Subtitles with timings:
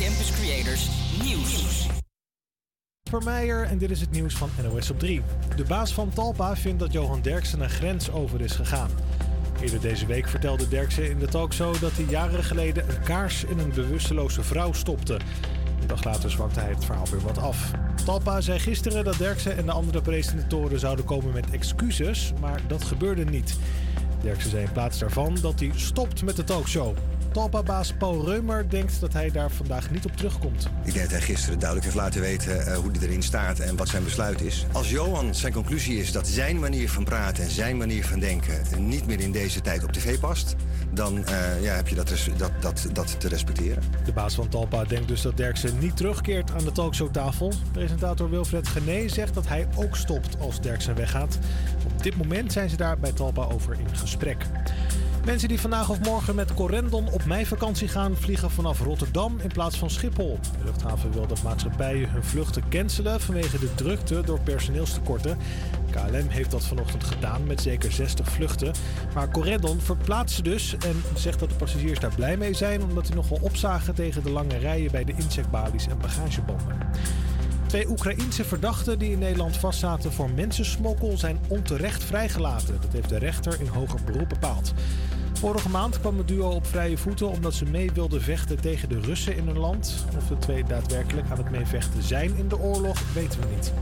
[0.00, 0.88] Campus Creators
[1.24, 1.86] Nieuws.
[3.10, 5.22] Vermeijer en dit is het nieuws van NOS op 3.
[5.56, 8.90] De baas van Talpa vindt dat Johan Derksen een grens over is gegaan.
[9.60, 13.58] Eerder deze week vertelde Derksen in de talkshow dat hij jaren geleden een kaars in
[13.58, 15.14] een bewusteloze vrouw stopte.
[15.80, 17.70] Een dag later zwakte hij het verhaal weer wat af.
[18.04, 22.84] Talpa zei gisteren dat Derksen en de andere presentatoren zouden komen met excuses, maar dat
[22.84, 23.56] gebeurde niet.
[24.22, 26.96] Derksen zei in plaats daarvan dat hij stopt met de talkshow.
[27.36, 30.68] Talpa-baas Paul Reumer denkt dat hij daar vandaag niet op terugkomt.
[30.84, 33.76] Ik denk dat hij gisteren duidelijk heeft laten weten uh, hoe hij erin staat en
[33.76, 34.66] wat zijn besluit is.
[34.72, 38.62] Als Johan zijn conclusie is dat zijn manier van praten en zijn manier van denken
[38.78, 40.56] niet meer in deze tijd op tv past,
[40.92, 43.82] dan uh, ja, heb je dat, dat, dat, dat te respecteren.
[44.04, 47.52] De baas van Talpa denkt dus dat Derksen niet terugkeert aan de talkshowtafel.
[47.72, 51.38] Presentator Wilfred Gené zegt dat hij ook stopt als Derksen weggaat.
[51.84, 54.46] Op dit moment zijn ze daar bij Talpa over in gesprek.
[55.26, 59.78] Mensen die vandaag of morgen met Corendon op meivakantie gaan, vliegen vanaf Rotterdam in plaats
[59.78, 60.38] van Schiphol.
[60.58, 65.38] De luchthaven wil dat maatschappijen hun vluchten cancelen vanwege de drukte door personeelstekorten.
[65.90, 68.74] KLM heeft dat vanochtend gedaan met zeker 60 vluchten.
[69.14, 73.06] Maar Corendon verplaatst ze dus en zegt dat de passagiers daar blij mee zijn, omdat
[73.06, 76.78] die nogal opzagen tegen de lange rijen bij de incheckbalies en bagagebanden.
[77.66, 82.80] Twee Oekraïense verdachten die in Nederland vastzaten voor mensensmokkel zijn onterecht vrijgelaten.
[82.80, 84.72] Dat heeft de rechter in hoger beroep bepaald.
[85.36, 89.00] Vorige maand kwam het duo op vrije voeten omdat ze mee wilden vechten tegen de
[89.00, 90.04] Russen in hun land.
[90.16, 93.72] Of de twee daadwerkelijk aan het meevechten zijn in de oorlog, weten we niet.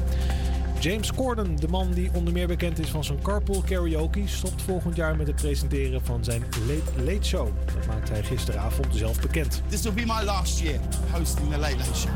[0.81, 4.97] James Corden, de man die onder meer bekend is van zijn carpool karaoke, stopt volgend
[4.97, 7.49] jaar met het presenteren van zijn Late Late Show.
[7.75, 9.63] Dat maakte hij gisteravond zelf bekend.
[9.69, 10.81] This will be my last year
[11.13, 12.13] hosting the Late Late Show.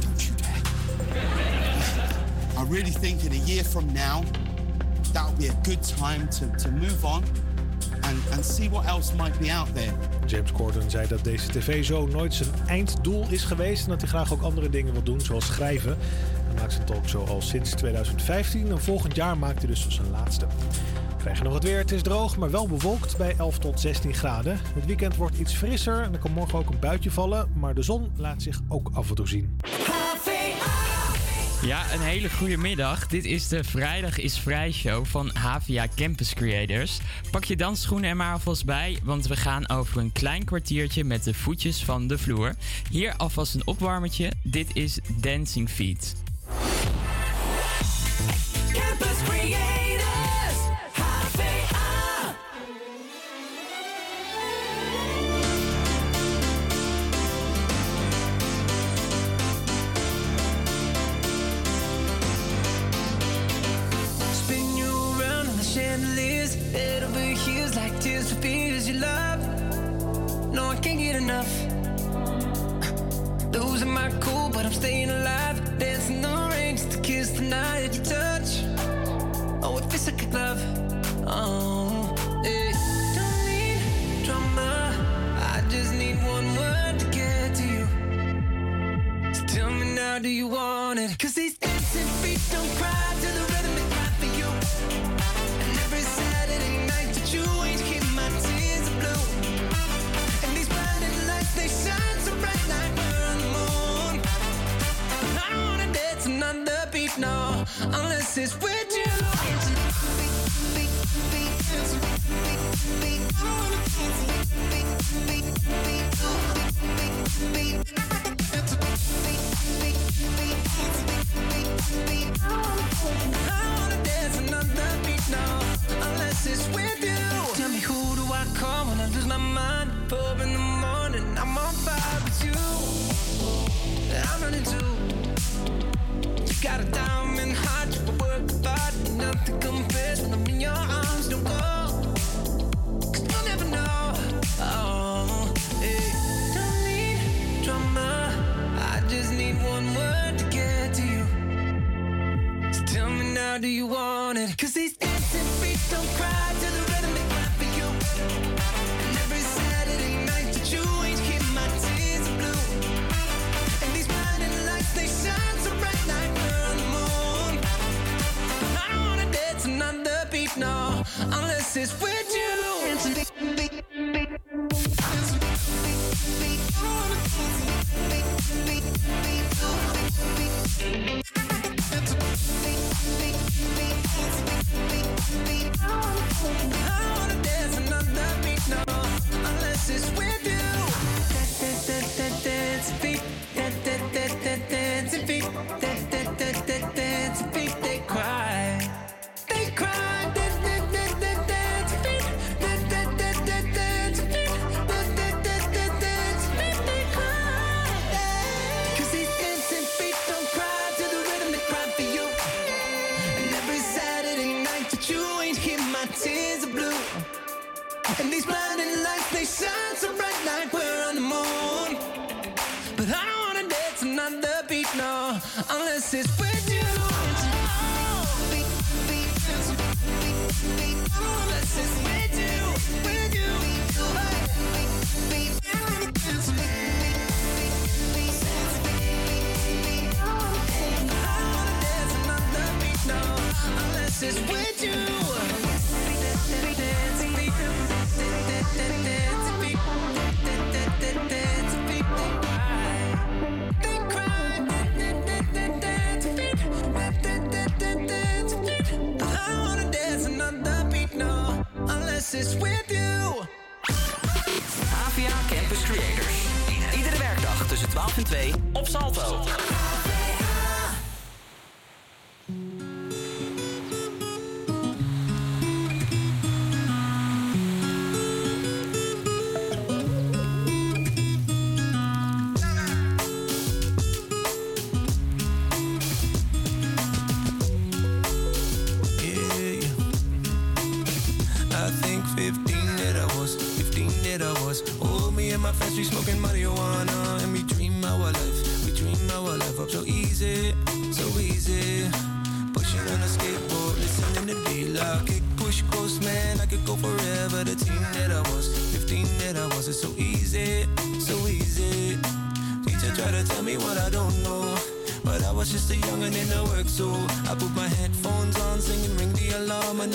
[0.00, 0.60] Don't you dare.
[2.64, 4.22] I really think in a year from now,
[5.12, 7.22] that will be a good time to, to move on
[8.08, 9.92] and, and see what else might be out there.
[10.26, 14.32] James Corden zei dat deze tv-show nooit zijn einddoel is geweest en dat hij graag
[14.32, 15.96] ook andere dingen wil doen, zoals schrijven.
[16.46, 20.46] Hij maakt zijn talkshow al sinds 2015 en volgend jaar maakt hij dus zijn laatste.
[21.18, 21.78] Krijg je nog het weer?
[21.78, 24.58] Het is droog, maar wel bewolkt bij 11 tot 16 graden.
[24.74, 27.82] Het weekend wordt iets frisser en er kan morgen ook een buitje vallen, maar de
[27.82, 29.56] zon laat zich ook af en toe zien.
[31.62, 33.06] Ja, een hele goede middag.
[33.06, 36.98] Dit is de Vrijdag is Vrij show van HVA Campus Creators.
[37.30, 41.24] Pak je dansschoenen er maar alvast bij, want we gaan over een klein kwartiertje met
[41.24, 42.54] de voetjes van de vloer.
[42.90, 44.32] Hier alvast een opwarmertje.
[44.42, 46.14] Dit is Dancing Feet.
[69.00, 69.40] Love.
[70.52, 71.52] No, I can't get enough.
[73.52, 75.56] Losing my cool, but I'm staying alive.
[75.78, 78.64] Dancing the rain just to kiss the night that you touch.
[79.62, 80.62] Oh, oh it feels like a glove.
[81.26, 82.14] Oh.
[83.16, 84.92] Don't need drama.
[85.54, 87.86] I just need one word to get to you.
[89.34, 91.18] So tell me now, do you want it?
[91.18, 93.47] Cause these dancing feet don't cry to the
[107.18, 109.08] no, unless it's with you.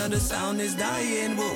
[0.06, 1.38] Another sound is dying.
[1.38, 1.53] Whoa,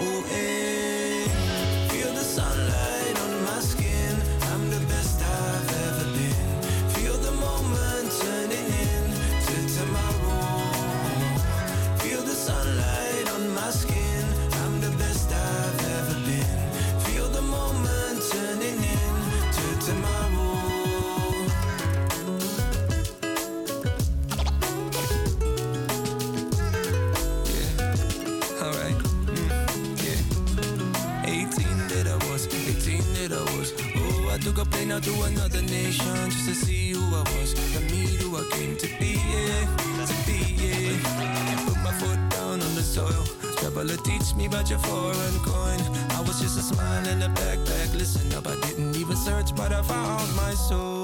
[34.97, 38.75] out to another nation just to see who I was, to meet who I came
[38.77, 41.65] to be, yeah, to be, yeah.
[41.65, 43.23] Put my foot down on the soil.
[43.57, 45.81] Traveler teach me about your foreign coin.
[46.17, 47.93] I was just a smile in a backpack.
[47.93, 50.96] Listen up, I didn't even search, but I found my soul.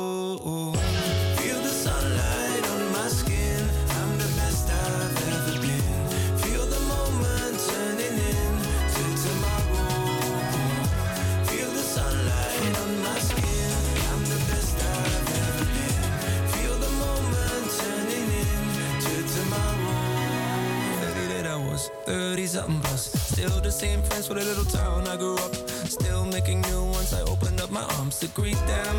[23.73, 25.55] Same friends for the little town I grew up.
[25.97, 27.13] Still making new ones.
[27.13, 28.95] I opened up my arms to greet them,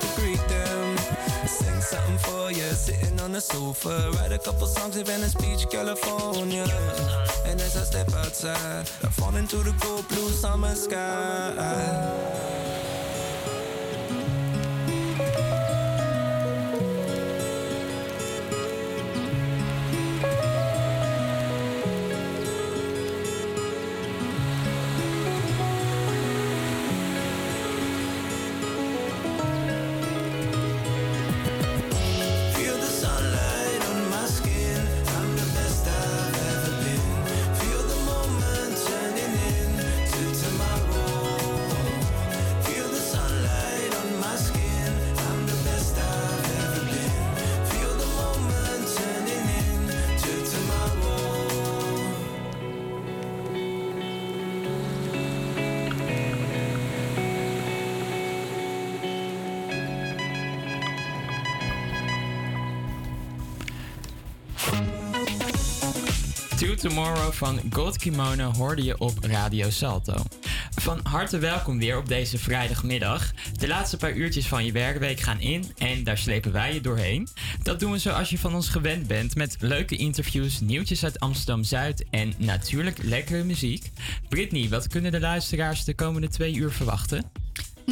[0.00, 0.98] to greet them.
[1.46, 4.12] Sing something for you, sitting on the sofa.
[4.14, 6.66] Write a couple songs in Venice Beach, California.
[7.46, 12.47] And as I step outside, I fall into the cold blue summer sky.
[66.78, 70.14] Tomorrow van Gold Kimono hoorde je op Radio Salto.
[70.74, 73.32] Van harte welkom weer op deze vrijdagmiddag.
[73.56, 77.28] De laatste paar uurtjes van je werkweek gaan in en daar slepen wij je doorheen.
[77.62, 82.04] Dat doen we zoals je van ons gewend bent met leuke interviews, nieuwtjes uit Amsterdam-Zuid
[82.10, 83.90] en natuurlijk lekkere muziek.
[84.28, 87.37] Britney, wat kunnen de luisteraars de komende twee uur verwachten?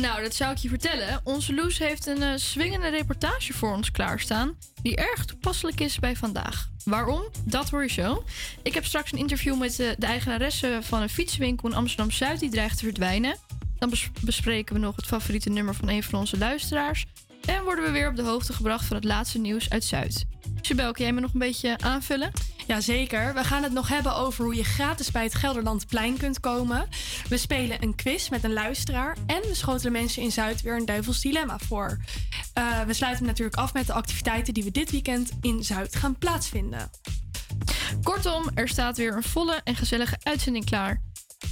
[0.00, 1.20] Nou, dat zou ik je vertellen.
[1.24, 4.56] Onze Loes heeft een eh, swingende reportage voor ons klaarstaan.
[4.82, 6.68] Die erg toepasselijk is bij vandaag.
[6.84, 7.22] Waarom?
[7.44, 8.24] Dat hoor je zo.
[8.62, 12.40] Ik heb straks een interview met eh, de eigenaresse van een fietswinkel in Amsterdam Zuid.
[12.40, 13.36] Die dreigt te verdwijnen.
[13.78, 17.04] Dan bes- bespreken we nog het favoriete nummer van een van onze luisteraars.
[17.44, 20.24] En worden we weer op de hoogte gebracht van het laatste nieuws uit Zuid.
[20.66, 22.30] Sibel, kan jij me nog een beetje aanvullen?
[22.66, 26.88] Jazeker, we gaan het nog hebben over hoe je gratis bij het Gelderlandplein kunt komen.
[27.28, 30.84] We spelen een quiz met een luisteraar en we schotelen mensen in Zuid weer een
[30.84, 31.98] duivels dilemma voor.
[32.58, 36.18] Uh, we sluiten natuurlijk af met de activiteiten die we dit weekend in Zuid gaan
[36.18, 36.90] plaatsvinden.
[38.02, 41.02] Kortom, er staat weer een volle en gezellige uitzending klaar.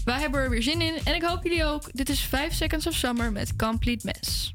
[0.05, 1.89] Wij hebben er weer zin in en ik hoop jullie ook.
[1.93, 4.53] Dit is 5 Seconds of Summer met Complete Mess.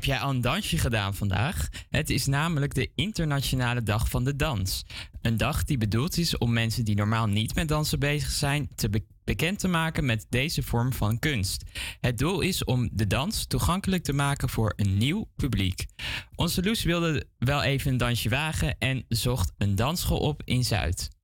[0.00, 1.68] Heb jij al een dansje gedaan vandaag?
[1.90, 4.84] Het is namelijk de Internationale Dag van de Dans.
[5.22, 8.90] Een dag die bedoeld is om mensen die normaal niet met dansen bezig zijn te
[8.90, 11.62] be- bekend te maken met deze vorm van kunst.
[12.00, 15.86] Het doel is om de dans toegankelijk te maken voor een nieuw publiek.
[16.34, 21.19] Onze Loes wilde wel even een dansje wagen en zocht een dansschool op in Zuid.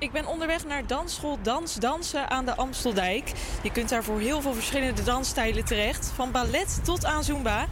[0.00, 3.32] Ik ben onderweg naar dansschool Dans Dansen aan de Amsteldijk.
[3.62, 7.66] Je kunt daar voor heel veel verschillende dansstijlen terecht, van ballet tot aan zumba.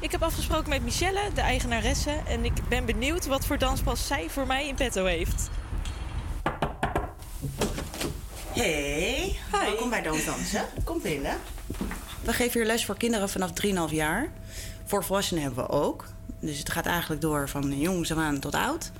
[0.00, 4.30] Ik heb afgesproken met Michelle, de eigenaresse, en ik ben benieuwd wat voor danspas zij
[4.30, 5.50] voor mij in petto heeft.
[8.52, 10.64] Hey, welkom bij Dans Dansen.
[10.84, 11.36] Kom binnen.
[12.22, 14.28] We geven hier les voor kinderen vanaf 3,5 jaar.
[14.84, 16.04] Voor volwassenen hebben we ook.
[16.40, 18.90] Dus het gaat eigenlijk door van jongs aan tot oud.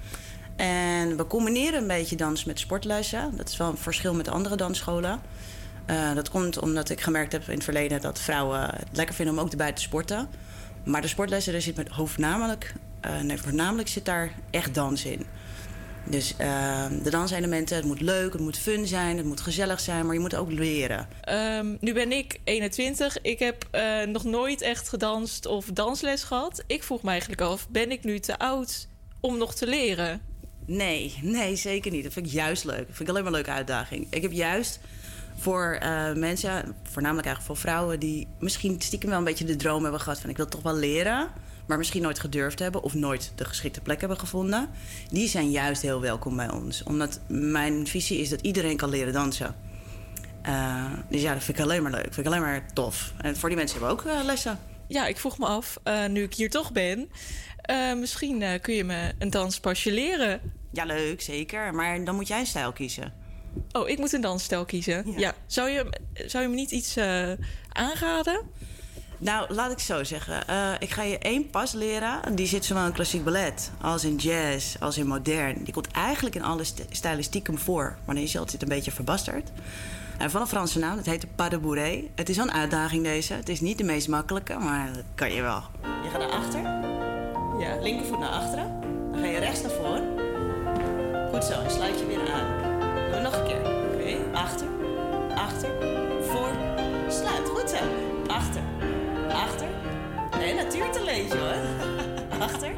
[0.56, 3.36] En we combineren een beetje dans met sportlessen.
[3.36, 5.20] Dat is wel een verschil met andere dansscholen.
[5.86, 9.34] Eh, dat komt omdat ik gemerkt heb in het verleden dat vrouwen het lekker vinden
[9.34, 10.28] om ook erbij te sporten.
[10.84, 15.26] Maar de sportlessen, daar zit met hoofdnamelijk, eh, nee, voornamelijk zit daar echt dans in.
[16.06, 20.06] Dus eh, de danselementen, het moet leuk, het moet fun zijn, het moet gezellig zijn,
[20.06, 21.08] maar je moet ook leren.
[21.20, 23.20] Ehm, nu ben ik 21.
[23.22, 26.64] Ik heb eh, nog nooit echt gedanst of dansles gehad.
[26.66, 28.88] Ik vroeg me eigenlijk af, ben ik nu te oud
[29.20, 30.20] om nog te leren?
[30.66, 32.02] Nee, nee, zeker niet.
[32.02, 32.76] Dat vind ik juist leuk.
[32.76, 34.06] Dat vind ik alleen maar een leuke uitdaging.
[34.10, 34.80] Ik heb juist
[35.36, 38.00] voor eh, mensen, voornamelijk eigenlijk voor vrouwen...
[38.00, 40.30] die misschien stiekem wel een beetje de droom hebben gehad van...
[40.30, 41.28] ik wil toch wel leren,
[41.66, 42.82] maar misschien nooit gedurfd hebben...
[42.82, 44.68] of nooit de geschikte plek hebben gevonden.
[45.10, 46.82] Die zijn juist heel welkom bij ons.
[46.82, 49.54] Omdat mijn visie is dat iedereen kan leren dansen.
[50.42, 52.04] Eh, dus ja, dat vind ik alleen maar leuk.
[52.04, 53.12] Dat vind ik alleen maar tof.
[53.20, 54.58] En voor die mensen hebben we ook eh, lessen.
[54.86, 55.78] Ja, ik vroeg me af,
[56.08, 57.08] nu ik hier toch ben...
[57.64, 60.40] eh, misschien eh, kun je me een danspasje leren.
[60.72, 61.74] Ja, leuk, zeker.
[61.74, 63.12] Maar dan moet jij een stijl kiezen.
[63.72, 65.12] Oh, ik moet een dansstijl kiezen.
[65.16, 65.34] Ja.
[65.46, 65.86] Zou, je,
[66.26, 67.30] zou je me niet iets eh,
[67.72, 68.40] aanraden?
[69.18, 70.46] Nou, laat ik zo zeggen.
[70.48, 72.34] Eh, ik ga je één pas leren.
[72.34, 75.64] Die zit zowel in klassiek ballet als in jazz, als in modern.
[75.64, 77.96] Die komt eigenlijk in alle st- stijlen stiekem voor.
[78.04, 79.50] Maar dan is je altijd een beetje verbasterd.
[80.18, 82.10] En van een Franse naam, dat heet de pas de bourrée.
[82.14, 83.32] Het is wel een uitdaging deze.
[83.34, 85.62] Het is niet de meest makkelijke, maar dat kan je wel.
[86.02, 86.62] Je gaat naar achter.
[87.64, 87.78] Ja.
[87.82, 88.80] Linkervoet naar achteren.
[89.12, 90.04] Dan ga je rechts naar voren.
[91.32, 92.62] Goed zo, en sluit je weer aan.
[92.94, 93.60] Doen we nog een keer.
[93.60, 94.36] Oké.
[94.36, 94.66] Achter,
[95.34, 95.70] achter,
[96.20, 96.50] voor,
[97.08, 97.48] sluit.
[97.48, 97.76] Goed zo.
[98.26, 98.62] Achter,
[99.28, 99.66] achter.
[100.38, 101.54] Nee, natuurtalentje hoor.
[102.48, 102.72] achter,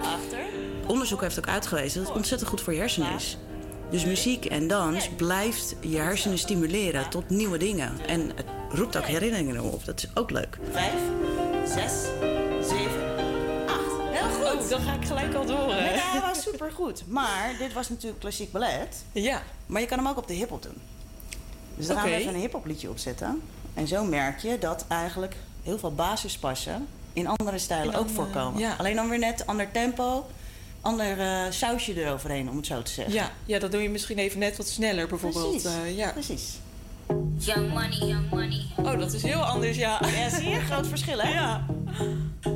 [0.00, 0.38] achter.
[0.86, 3.38] Onderzoek heeft ook uitgewezen dat het ontzettend goed voor je hersenen is.
[3.90, 7.92] Dus muziek en dans blijft je hersenen stimuleren tot nieuwe dingen.
[8.06, 9.84] En het roept ook herinneringen op.
[9.84, 10.58] Dat is ook leuk.
[10.72, 11.00] Vijf,
[11.64, 11.92] zes,
[12.68, 12.85] zeven.
[14.18, 14.62] Heel goed.
[14.64, 15.72] Oh, dan ga ik gelijk al door.
[15.74, 15.80] hè?
[15.90, 17.02] Nee, hij was supergoed.
[17.06, 19.04] Maar dit was natuurlijk klassiek ballet.
[19.12, 19.42] Ja.
[19.66, 20.76] Maar je kan hem ook op de hip-hop doen.
[21.74, 23.42] Dus dan gaan we even een hip-hop liedje opzetten.
[23.74, 28.14] En zo merk je dat eigenlijk heel veel basispassen in andere stijlen In ook andere-
[28.24, 28.60] voorkomen.
[28.60, 28.74] ja.
[28.78, 30.26] Alleen dan weer net ander tempo,
[30.80, 33.14] ander eh, sausje eroverheen, om het zo te zeggen.
[33.14, 35.50] Ja, ja, dat doe je misschien even net wat sneller bijvoorbeeld.
[35.62, 36.10] Precies, eh, ja.
[36.12, 36.58] precies.
[37.38, 38.62] Young money, young money.
[38.76, 40.00] Oh, dat is heel anders, ja.
[40.06, 40.60] Ja, zie je?
[40.60, 41.28] Groot verschil, hè?
[41.28, 41.66] Ja.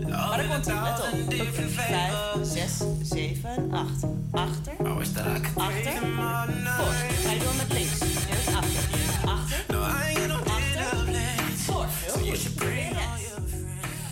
[0.09, 1.47] Maar dan komt ie, let op.
[1.47, 4.05] Oké, Vijf, zes, zeven, acht.
[4.33, 5.31] Achter, achter,
[6.77, 6.95] voor.
[7.25, 8.01] Ga je door met links.
[8.01, 8.83] Eerst achter,
[9.25, 9.71] achter,
[10.45, 10.95] achter,
[11.57, 11.87] voor.
[12.05, 12.49] Heel goed.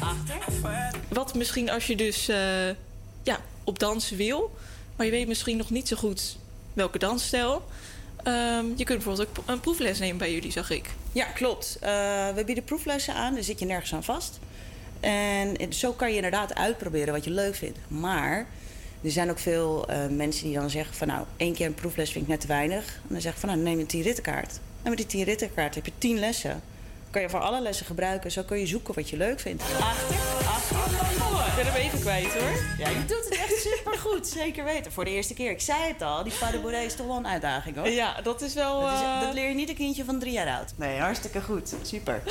[0.01, 0.37] Achter.
[1.09, 2.69] Wat misschien als je dus eh,
[3.23, 4.57] ja, op dansen wil,
[4.97, 6.37] maar je weet misschien nog niet zo goed
[6.73, 7.63] welke dansstijl.
[8.23, 10.91] Ehm, je kunt bijvoorbeeld ook een proefles nemen bij jullie, zag ik.
[11.13, 11.77] Ja, klopt.
[11.81, 11.91] Eh,
[12.35, 14.39] we bieden proeflessen aan, daar zit je nergens aan vast.
[15.01, 17.79] En zo kan je inderdaad uitproberen wat je leuk vindt.
[17.89, 18.47] Maar
[19.03, 21.07] er zijn ook veel eh, mensen die dan zeggen van...
[21.07, 22.95] nou, één keer een proefles vind ik net te weinig.
[22.95, 24.61] En dan zeg ik van nou, neem een 10 rittenkaart.
[24.83, 26.63] En met die 10 rittenkaart heb je 10 lessen.
[27.11, 28.31] Kan je voor alle lessen gebruiken.
[28.31, 29.63] Zo kun je zoeken wat je leuk vindt.
[29.63, 30.17] Achter,
[30.47, 31.41] achter, voor.
[31.47, 32.51] Ik ben hem even kwijt hoor.
[32.79, 34.27] Ja, je doet het echt supergoed.
[34.43, 34.93] Zeker weten.
[34.93, 35.51] Voor de eerste keer.
[35.51, 37.89] Ik zei het al, die pas de bourrée is toch wel een uitdaging hoor.
[37.89, 38.81] Ja, dat is wel...
[38.81, 40.73] Dat, is- eh, dat leer je niet een kindje van drie jaar oud.
[40.77, 41.75] Nee, hartstikke goed.
[41.83, 42.23] Super.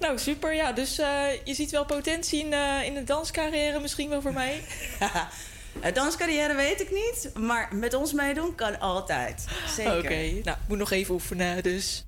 [0.00, 0.54] Nou, super.
[0.54, 4.32] Ja, dus eh, je ziet wel potentie in, eh, in de danscarrière misschien wel voor
[4.32, 4.62] mij.
[5.00, 9.44] Uh, danscarrière weet ik niet, maar met ons meedoen kan altijd.
[9.76, 9.98] Zeker.
[9.98, 12.04] Oké, nou, ik moet nog even oefenen, dus...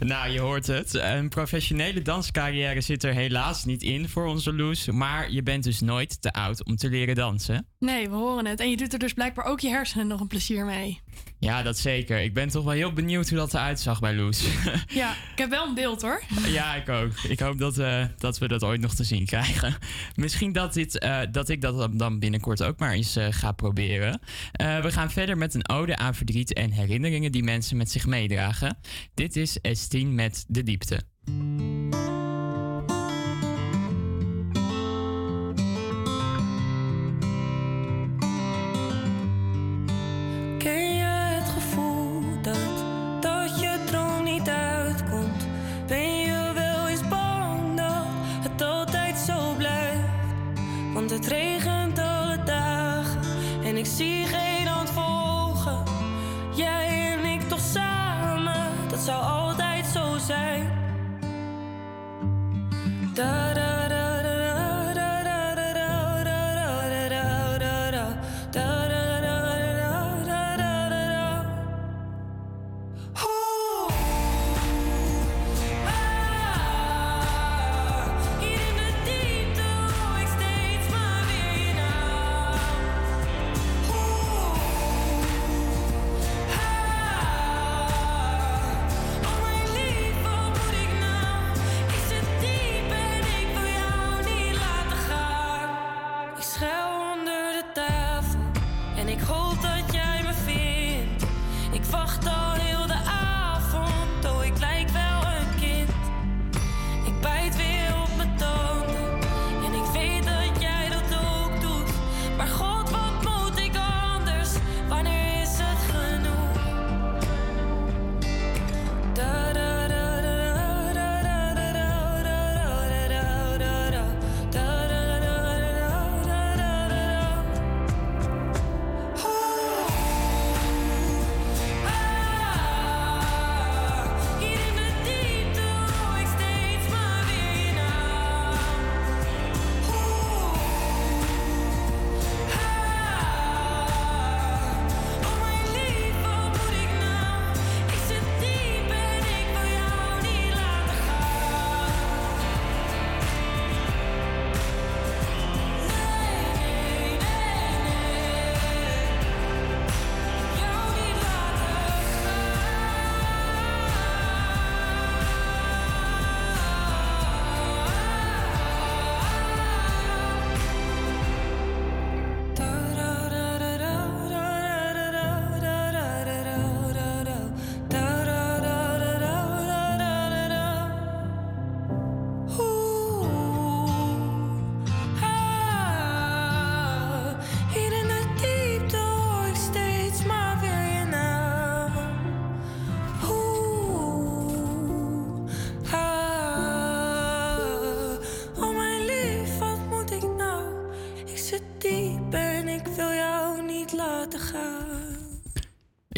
[0.00, 0.94] Nou, je hoort het.
[0.94, 4.86] Een professionele danscarrière zit er helaas niet in voor onze Loes.
[4.86, 7.66] Maar je bent dus nooit te oud om te leren dansen.
[7.78, 8.60] Nee, we horen het.
[8.60, 11.00] En je doet er dus blijkbaar ook je hersenen nog een plezier mee.
[11.38, 12.20] Ja, dat zeker.
[12.20, 14.44] Ik ben toch wel heel benieuwd hoe dat eruit zag bij Loes.
[14.86, 16.22] Ja, ik heb wel een beeld hoor.
[16.46, 17.12] ja, ik ook.
[17.28, 19.76] Ik hoop dat, eh, dat we dat ooit nog te zien krijgen.
[20.14, 24.20] Misschien dat, dit, eh, dat ik dat dan binnenkort ook maar eens eh, ga proberen.
[24.56, 28.78] We gaan verder met een ode aan verdriet en herinneringen die mensen met zich meedragen.
[29.14, 31.00] Dit is S10 met De Diepte.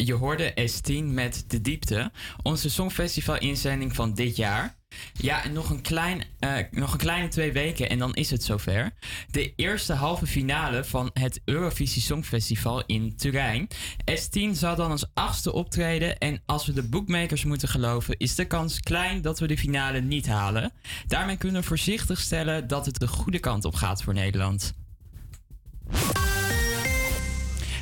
[0.05, 2.11] Je hoorde S10 met De Diepte,
[2.43, 4.75] onze Songfestival-inzending van dit jaar.
[5.13, 8.91] Ja, nog een, klein, eh, nog een kleine twee weken en dan is het zover.
[9.31, 13.67] De eerste halve finale van het Eurovisie Songfestival in Turijn.
[14.11, 18.45] S10 zal dan als achtste optreden en als we de bookmakers moeten geloven, is de
[18.45, 20.71] kans klein dat we de finale niet halen.
[21.07, 24.84] Daarmee kunnen we voorzichtig stellen dat het de goede kant op gaat voor Nederland.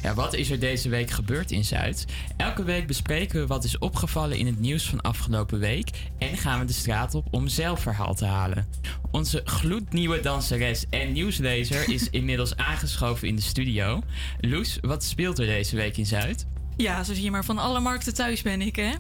[0.04, 2.06] Ja, wat is er deze week gebeurd in Zuid?
[2.38, 6.60] Elke week bespreken we wat is opgevallen in het nieuws van afgelopen week en gaan
[6.60, 8.68] we de straat op om zelf verhaal te halen.
[9.12, 14.02] Onze gloednieuwe danseres en nieuwslezer is inmiddels aangeschoven in de studio.
[14.40, 16.46] Loes, wat speelt er deze week in Zuid?
[16.78, 18.92] Ja, zo zie je maar van alle markten thuis ben ik, hè?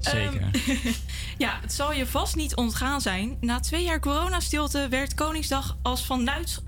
[0.00, 0.50] Zeker.
[0.52, 0.88] Ehm,
[1.44, 3.36] ja, het zal je vast niet ontgaan zijn.
[3.40, 6.04] Na twee jaar coronastilte werd Koningsdag als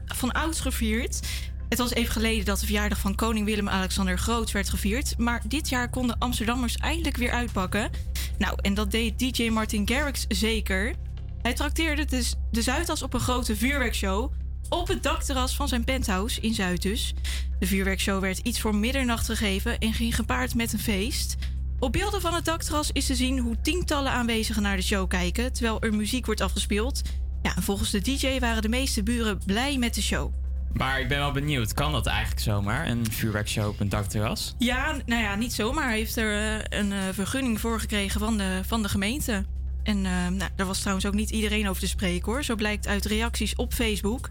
[0.06, 1.20] van ouds gevierd.
[1.68, 5.18] Het was even geleden dat de verjaardag van koning Willem-Alexander Groot werd gevierd.
[5.18, 7.90] Maar dit jaar konden Amsterdammers eindelijk weer uitpakken.
[8.38, 10.94] Nou, en dat deed DJ Martin Garrix zeker.
[11.42, 14.32] Hij trakteerde dus de Zuidas op een grote vuurwerkshow...
[14.68, 17.14] op het dakterras van zijn penthouse in Zuid dus.
[17.58, 19.78] De vuurwerkshow werd iets voor middernacht gegeven...
[19.78, 21.36] en ging gepaard met een feest...
[21.78, 25.52] Op beelden van het dakterras is te zien hoe tientallen aanwezigen naar de show kijken...
[25.52, 27.00] terwijl er muziek wordt afgespeeld.
[27.42, 30.43] Ja, en volgens de DJ waren de meeste buren blij met de show.
[30.74, 32.88] Maar ik ben wel benieuwd, kan dat eigenlijk zomaar?
[32.88, 34.54] Een vuurwerkshow op een dakterras?
[34.58, 35.88] Ja, nou ja, niet zomaar.
[35.88, 39.44] Hij heeft er eh, een eh, vergunning voor gekregen van de, van de gemeente.
[39.84, 42.44] En eh, nou, daar was trouwens ook niet iedereen over te spreken hoor.
[42.44, 44.28] Zo blijkt uit reacties op Facebook.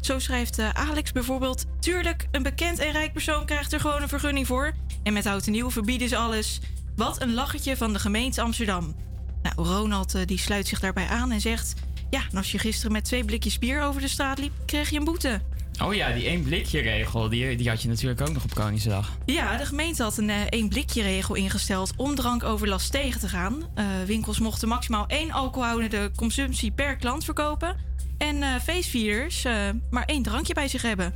[0.00, 4.08] Zo schrijft eh, Alex bijvoorbeeld: Tuurlijk, een bekend en rijk persoon krijgt er gewoon een
[4.08, 4.72] vergunning voor.
[5.02, 6.60] En met hout en nieuw verbieden ze alles.
[6.96, 8.94] Wat een lachetje van de gemeente Amsterdam.
[9.42, 11.74] Nou, Ronald die sluit zich daarbij aan en zegt:
[12.10, 14.98] Ja, en als je gisteren met twee blikjes bier over de straat liep, kreeg je
[14.98, 15.40] een boete.
[15.82, 19.10] Oh ja, die één blikje regel, die, die had je natuurlijk ook nog op Koningsdag.
[19.24, 23.62] Ja, de gemeente had een eh, één blikje regel ingesteld om drankoverlast tegen te gaan.
[23.74, 27.76] Eh, winkels mochten maximaal één alcoholhoudende consumptie per klant verkopen.
[28.18, 29.52] En eh, feestvierders eh,
[29.90, 31.14] maar één drankje bij zich hebben.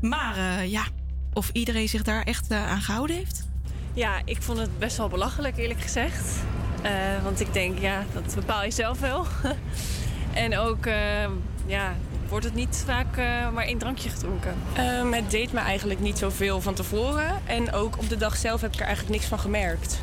[0.00, 0.84] Maar eh, ja,
[1.32, 3.46] of iedereen zich daar echt aan gehouden heeft?
[3.94, 6.38] Ja, ik vond het best wel belachelijk, eerlijk gezegd.
[6.82, 9.26] Eh, want ik denk, ja, dat bepaal je zelf wel.
[10.44, 11.30] en ook, eh,
[11.66, 11.96] ja,
[12.28, 14.54] wordt het niet vaak eh, maar één drankje gedronken.
[14.74, 17.40] Ehm, het deed me eigenlijk niet zoveel van tevoren.
[17.46, 20.00] En ook op de dag zelf heb ik er eigenlijk niks van gemerkt.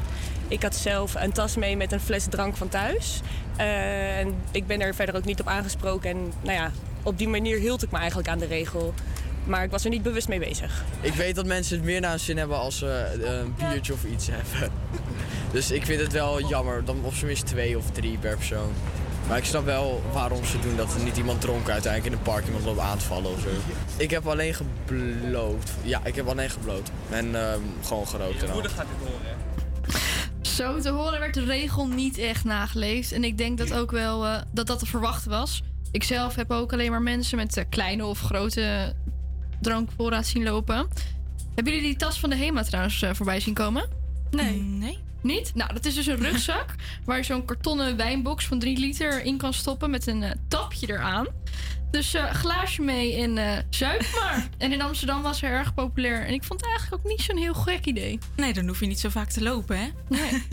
[0.48, 3.22] Ik had zelf een tas mee met een fles drank van thuis.
[3.56, 6.10] Eh, en ik ben er verder ook niet op aangesproken.
[6.10, 6.72] En nou ja,
[7.04, 8.94] op die manier hield ik me eigenlijk aan de regel.
[9.46, 10.84] Maar ik was er niet bewust mee bezig.
[11.02, 12.88] Ik weet dat mensen het meer naar hun zin hebben als ze
[13.24, 14.72] eh, een biertje of iets hebben.
[15.52, 16.86] Dus ik vind het wel jammer.
[16.86, 18.74] Dan op zijn minst twee of drie per persoon.
[19.28, 22.34] Maar ik snap wel waarom ze doen dat er niet iemand dronken uiteindelijk in een
[22.34, 23.48] park iemand loopt aan te vallen of zo.
[23.98, 25.72] Ik heb alleen gebloot.
[25.82, 26.92] Ja, ik heb alleen gebloot.
[27.10, 28.62] En ehm, gewoon gerookt en al.
[28.62, 29.38] gaat dit horen,
[30.42, 33.12] Zo te horen werd de regel niet echt nageleefd.
[33.12, 35.64] En ik denk dat ook wel eh, dat dat te verwachten was.
[35.92, 38.94] Ik zelf heb ook alleen maar mensen met eh, kleine of grote
[39.62, 40.88] drankvoorraad zien lopen.
[41.56, 43.90] Hebben jullie die tas van de HEMA trouwens eh, voorbij zien komen?
[44.32, 44.60] Nee.
[44.60, 45.05] Nee.
[45.26, 45.52] Niet?
[45.56, 49.38] Nou, dat is dus een rugzak waar je zo'n kartonnen wijnbox van 3 liter in
[49.38, 51.28] kan stoppen met een eh, tapje eraan.
[51.92, 54.50] Dus eh, glaasje mee en eh zuip maar.
[54.58, 56.26] en in Amsterdam was hij erg populair.
[56.26, 58.20] En ik vond het eigenlijk ook niet zo'n heel gek idee.
[58.36, 59.88] Nee, dan hoef je niet zo vaak te lopen, hè?
[60.10, 60.44] Nee.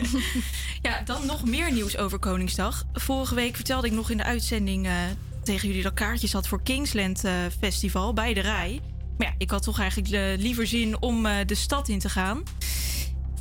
[0.87, 2.85] ja, dan nog meer nieuws over Koningsdag.
[2.93, 4.87] Vorige week vertelde ik nog in de uitzending
[5.43, 7.23] tegen jullie dat kaartjes had voor Kingsland
[7.59, 8.81] Festival bij de Rij.
[9.17, 12.43] Maar ja, ik had toch eigenlijk liever zin om de stad in te gaan.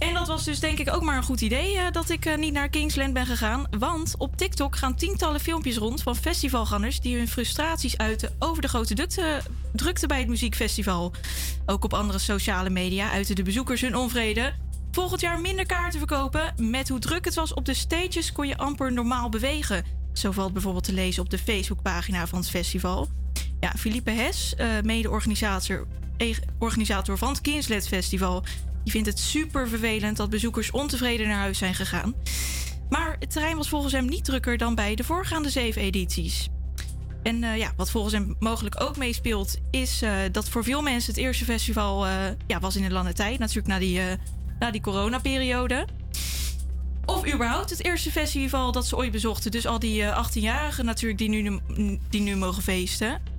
[0.02, 2.36] En dat was dus denk ik ook maar een goed idee eh, dat ik eh,
[2.36, 3.66] niet naar Kingsland ben gegaan.
[3.78, 8.68] Want op TikTok gaan tientallen filmpjes rond van festivalgangers die hun frustraties uiten over de
[8.68, 9.40] grote drukte,
[9.72, 11.12] drukte bij het muziekfestival.
[11.66, 14.52] Ook op andere sociale media uiten de bezoekers hun onvrede.
[14.90, 16.54] Volgend jaar minder kaarten verkopen.
[16.56, 19.84] Met hoe druk het was op de stages kon je amper normaal bewegen.
[20.12, 23.08] Zo valt bijvoorbeeld te lezen op de Facebookpagina van het festival.
[23.62, 25.86] Ja, Philippe Hes, mede-organisator
[26.22, 28.44] eh, organisator van het Kingsland Festival,
[28.82, 32.14] die vindt het super vervelend dat bezoekers ontevreden naar huis zijn gegaan.
[32.88, 36.48] Maar het terrein was volgens hem niet drukker dan bij de voorgaande zeven edities.
[37.22, 41.12] En eh, ja, wat volgens hem mogelijk ook meespeelt, is eh, dat voor veel mensen
[41.12, 42.06] het eerste festival
[42.46, 43.38] ja, was in een lange tijd.
[43.38, 44.00] Natuurlijk na die,
[44.58, 45.86] na die coronaperiode.
[47.04, 49.50] Of überhaupt het eerste festival dat ze ooit bezochten.
[49.50, 51.60] Dus al die eh 18-jarigen natuurlijk die nu,
[52.08, 53.31] die nu mogen feesten.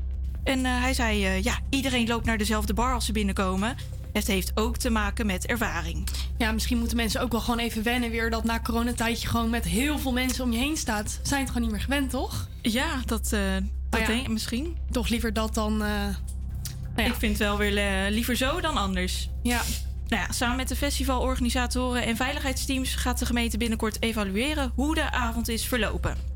[0.43, 3.75] En eh, hij zei, eh, ja, iedereen loopt naar dezelfde bar als ze binnenkomen.
[4.13, 6.07] Het heeft ook te maken met ervaring.
[6.37, 9.65] Ja, misschien moeten mensen ook wel gewoon even wennen weer dat na coronatijdje gewoon met
[9.65, 11.19] heel veel mensen om je heen staat.
[11.21, 12.47] Zijn het gewoon niet meer gewend, toch?
[12.61, 13.41] Ja, dat, eh,
[13.89, 14.77] dat ja, denk ik misschien.
[14.91, 19.29] Toch liever dat dan eh, Ik vind het wel weer liever zo dan anders.
[19.43, 19.61] Ja.
[20.07, 25.11] Nou ja, samen met de festivalorganisatoren en veiligheidsteams gaat de gemeente binnenkort evalueren hoe de
[25.11, 26.32] avond is verlopen.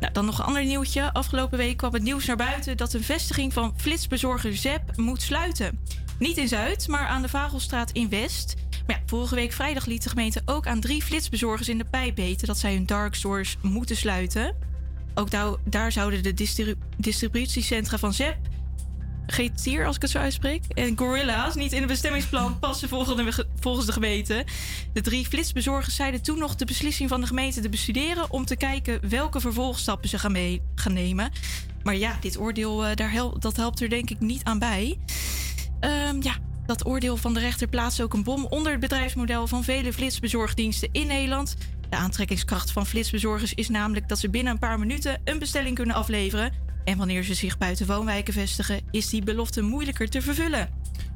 [0.00, 1.12] Nou, dan nog een ander nieuwtje.
[1.12, 5.78] Afgelopen week kwam het nieuws naar buiten dat een vestiging van flitsbezorger Zep moet sluiten.
[6.18, 8.54] Niet in Zuid, maar aan de Vagelstraat in West.
[8.86, 12.16] Maar ja, vorige week vrijdag liet de gemeente ook aan drie flitsbezorgers in de pijp
[12.16, 14.56] weten dat zij hun dark stores moeten sluiten.
[15.14, 15.28] Ook
[15.64, 18.36] daar, zouden de distri- distributiecentra van Zep,
[19.26, 23.92] Geetier als ik het zo uitspreek, en Gorilla's niet in het bestemmingsplan passen volgens de,
[23.92, 24.44] gemeente.
[24.92, 28.56] De drie flitsbezorgers zeiden toen nog de beslissing van de gemeente te bestuderen om te
[28.56, 31.30] kijken welke vervolgstappen ze gaan, nemen.
[31.82, 34.98] Maar ja, dit oordeel eh, daar hel- dat helpt er denk ik niet aan bij.
[35.80, 39.64] Ehm, ja, dat oordeel van de rechter plaatst ook een bom onder het bedrijfsmodel van
[39.64, 41.56] vele flitsbezorgdiensten in Nederland.
[41.88, 45.96] De aantrekkingskracht van flitsbezorgers is namelijk dat ze binnen een paar minuten een bestelling kunnen
[45.96, 46.52] afleveren.
[46.84, 50.68] En wanneer ze zich buiten woonwijken vestigen, is die belofte moeilijker te vervullen.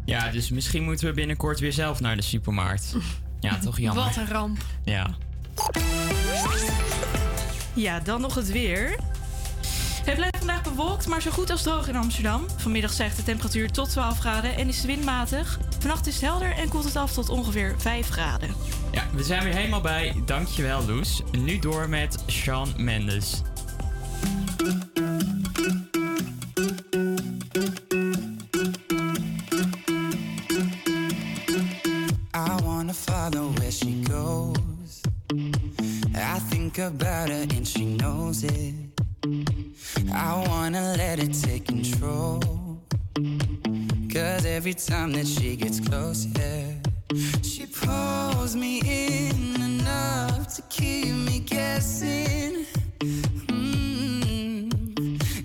[0.05, 2.96] Ja, dus misschien moeten we binnenkort weer zelf naar de supermarkt.
[3.40, 4.05] Ja, toch jammer.
[4.05, 4.64] Wat een ramp.
[4.85, 5.14] Ja.
[7.74, 8.96] Ja, dan nog het weer.
[10.05, 12.44] Het blijft vandaag bewolkt, maar zo goed als droog in Amsterdam.
[12.57, 15.59] Vanmiddag stijgt de temperatuur tot 12 graden en is de wind matig.
[15.79, 18.48] Vannacht is het helder en koelt het af tot ongeveer 5 graden.
[18.92, 20.22] Ja, we zijn weer helemaal bij.
[20.27, 21.22] Dankjewel, Loes.
[21.33, 23.42] Nu door met Sean Mendes.
[33.31, 35.03] Follow where she goes.
[36.15, 38.75] I think about her and she knows it.
[40.13, 42.41] I wanna let it take control.
[44.13, 46.67] Cause every time that she gets close, yeah,
[47.43, 52.67] she pulls me in enough to keep me guessing.
[53.49, 54.71] Mm.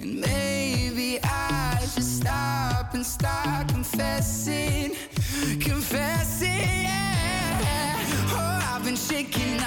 [0.01, 4.95] And maybe I should stop and start confessing.
[5.61, 6.38] Confessing,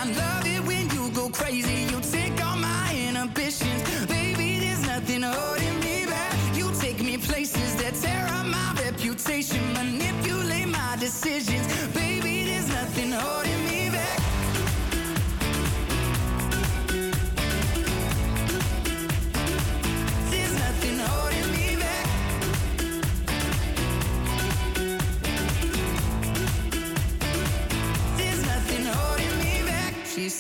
[0.03, 1.92] I love it when you go crazy.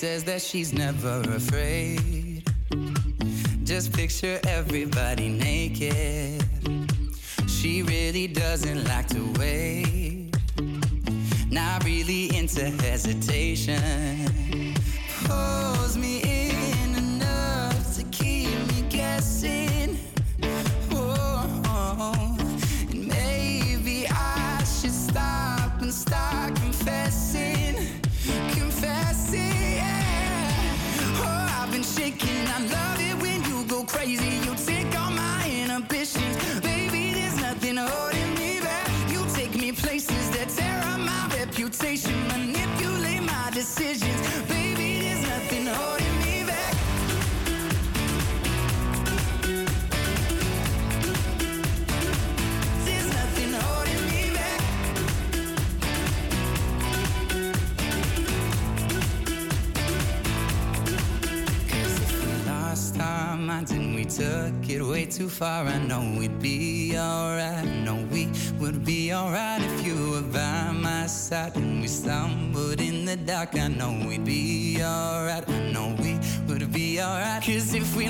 [0.03, 2.43] Says that she's never afraid.
[3.62, 6.43] Just picture everybody naked.
[7.47, 10.35] She really doesn't like to wait.
[11.53, 13.79] Not really into hesitation.
[15.23, 19.97] Pulls me in enough to keep me guessing.
[65.33, 67.64] Far, I know we'd be alright.
[67.64, 68.29] I know we
[68.61, 71.57] would be alright if you were by my side.
[71.57, 75.49] And we stumbled in the dark, I know we'd be alright.
[75.49, 77.42] I know we would be alright.
[77.42, 78.09] Cause if we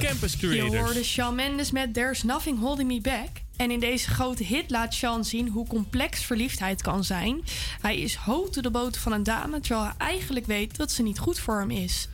[0.00, 3.28] Campus Je hoorde Shawn Mendes met There's Nothing Holding Me Back.
[3.56, 7.44] En in deze grote hit laat Shawn zien hoe complex verliefdheid kan zijn.
[7.80, 11.18] Hij is hoog de boot van een dame, terwijl hij eigenlijk weet dat ze niet
[11.18, 12.08] goed voor hem is.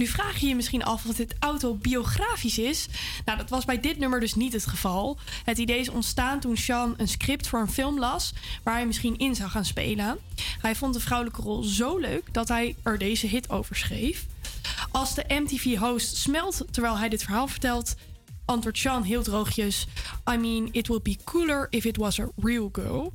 [0.00, 2.86] Nu vraag je je misschien af of dit autobiografisch is.
[3.24, 5.18] Nou, dat was bij dit nummer dus niet het geval.
[5.44, 8.32] Het idee is ontstaan toen Sean een script voor een film las
[8.62, 10.18] waar hij misschien in zou gaan spelen.
[10.60, 14.26] Hij vond de vrouwelijke rol zo leuk dat hij er deze hit over schreef.
[14.90, 17.94] Als de MTV-host smelt terwijl hij dit verhaal vertelt,
[18.44, 19.86] antwoordt Sean heel droogjes:
[20.32, 23.12] I mean, it would be cooler if it was a real girl.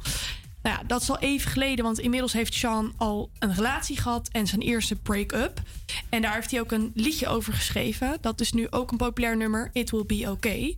[0.65, 4.29] Nou ja, dat is al even geleden, want inmiddels heeft Sean al een relatie gehad
[4.31, 5.61] en zijn eerste break-up.
[6.09, 8.17] En daar heeft hij ook een liedje over geschreven.
[8.21, 10.77] Dat is nu ook een populair nummer, It Will Be Okay.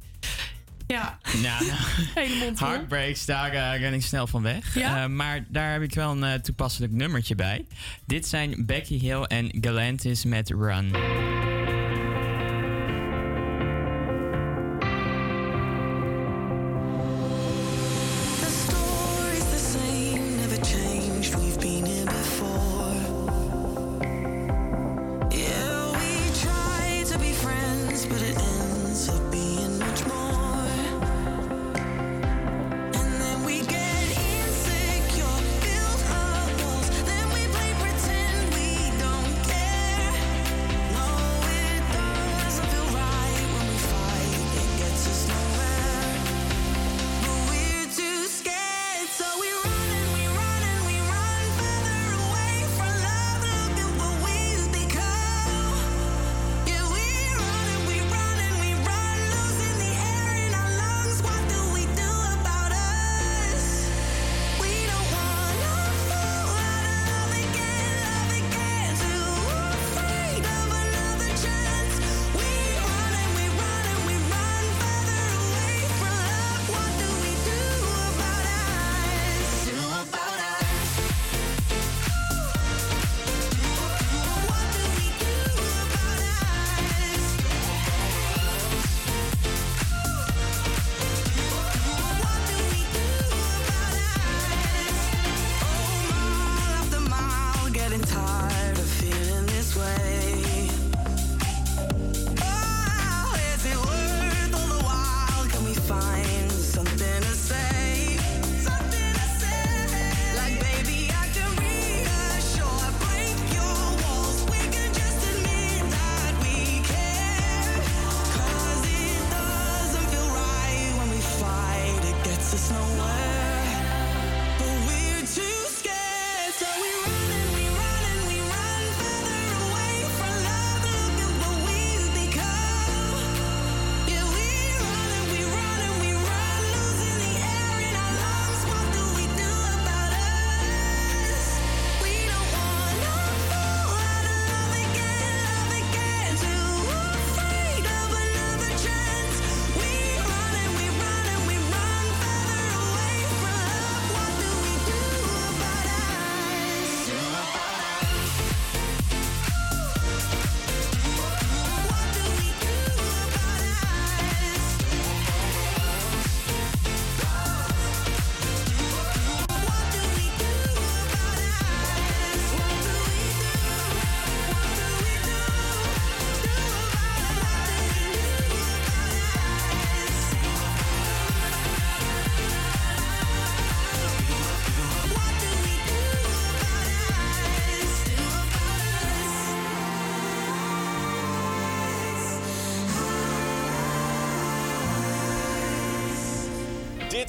[0.88, 1.66] Ja, Nou,
[2.16, 2.68] hele mond vol.
[2.68, 4.76] Heartbreaks, daar eh, ren ik snel van weg.
[4.76, 5.04] Ja?
[5.04, 7.66] Eh, maar daar heb ik wel een eh, toepasselijk nummertje bij.
[8.06, 10.92] Dit zijn Becky Hill en Galantis met Run.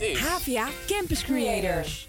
[0.01, 2.09] Is Havia Campus Creators.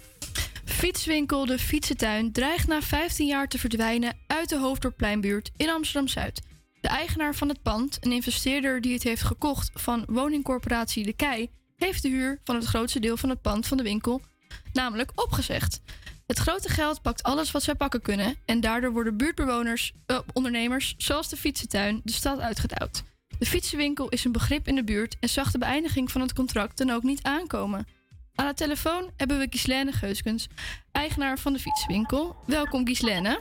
[0.64, 6.42] Fietswinkel De Fietsentuin dreigt na 15 jaar te verdwijnen uit de Hoofddorppleinbuurt in Amsterdam-Zuid.
[6.80, 11.50] De eigenaar van het pand, een investeerder die het heeft gekocht van woningcorporatie De Kei,
[11.76, 14.20] heeft de huur van het grootste deel van het pand van de winkel
[14.72, 15.80] namelijk opgezegd.
[16.26, 20.94] Het grote geld pakt alles wat zij pakken kunnen en daardoor worden buurtbewoners, eh, ondernemers
[20.98, 23.02] zoals de Fietsentuin de stad uitgedouwd.
[23.40, 26.78] De fietsenwinkel is een begrip in de buurt en zag de beëindiging van het contract
[26.78, 27.86] dan ook niet aankomen.
[28.34, 30.48] Aan de telefoon hebben we Gislaine Geuskens,
[30.92, 32.36] eigenaar van de fietswinkel.
[32.46, 33.40] Welkom Gislaine.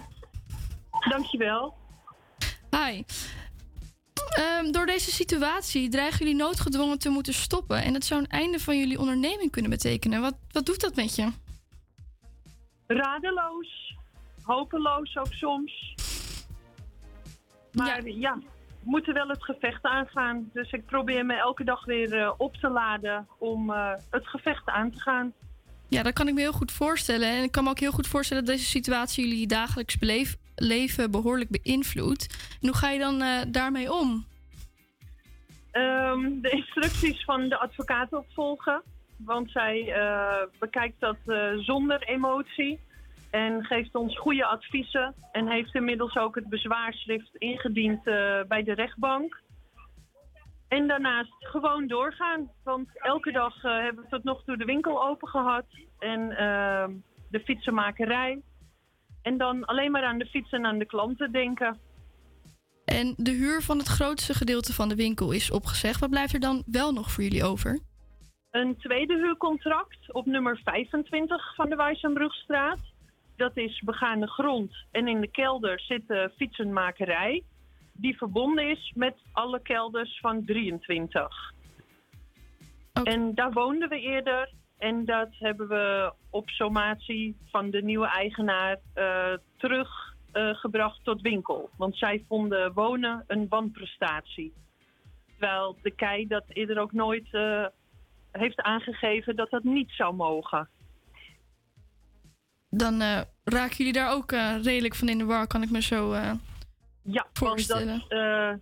[1.09, 1.73] Dankjewel.
[2.71, 3.03] Hi.
[4.29, 7.83] Ehm, door deze situatie dreigen jullie noodgedwongen te moeten stoppen.
[7.83, 10.21] En dat zou een einde van jullie onderneming kunnen betekenen.
[10.21, 11.31] Wat, wat doet dat met je?
[12.87, 13.95] Radeloos,
[14.41, 15.95] hopeloos ook soms.
[17.71, 18.39] Maar ja.
[18.89, 20.49] Moeten wel het gevecht aangaan.
[20.53, 24.67] Dus ik probeer me elke dag weer eh, op te laden om eh, het gevecht
[24.67, 25.33] aan te gaan.
[25.87, 27.29] Ja, dat kan ik me heel goed voorstellen.
[27.29, 31.11] En ik kan me ook heel goed voorstellen dat deze situatie jullie dagelijks beleef- leven
[31.11, 32.57] behoorlijk beïnvloedt.
[32.61, 34.25] En hoe ga je dan eh, daarmee om?
[35.71, 38.83] Ehm, de instructies van de advocaat opvolgen.
[39.17, 39.93] Want zij
[40.59, 41.17] bekijkt dat
[41.57, 42.79] zonder emotie.
[43.29, 45.15] En geeft ons goede adviezen.
[45.31, 49.41] En heeft inmiddels ook het bezwaarschrift ingediend eh, bij de rechtbank.
[50.67, 52.51] En daarnaast gewoon doorgaan.
[52.63, 55.65] Want elke dag eh, hebben we tot nog toe de winkel open gehad.
[55.99, 56.91] En ehm,
[57.29, 58.41] de fietsenmakerij.
[59.21, 61.77] En dan alleen maar aan de fiets en aan de klanten denken.
[62.85, 65.99] En de huur van het grootste gedeelte van de winkel is opgezegd.
[65.99, 67.79] Wat blijft er dan wel nog voor jullie over?
[68.51, 72.79] Een tweede huurcontract op nummer 25 van de Wijzenbrugstraat.
[73.39, 74.75] Dat is begane grond.
[74.91, 77.43] En in de kelder zit de fietsenmakerij.
[77.93, 81.53] Die verbonden is met alle kelders van 23.
[83.03, 84.53] En daar woonden we eerder.
[84.77, 91.69] En dat hebben we op sommatie van de nieuwe eigenaar eh, teruggebracht tot winkel.
[91.77, 94.53] Want zij vonden wonen een wanprestatie.
[95.27, 97.65] Terwijl de KEI dat eerder ook nooit eh,
[98.31, 100.69] heeft aangegeven dat dat niet zou mogen.
[102.69, 105.81] Dan eh, raken jullie daar ook eh, redelijk van in de war, kan ik me
[105.81, 106.31] zo eh,
[107.03, 108.03] Ja, voorstellen.
[108.07, 108.53] eh,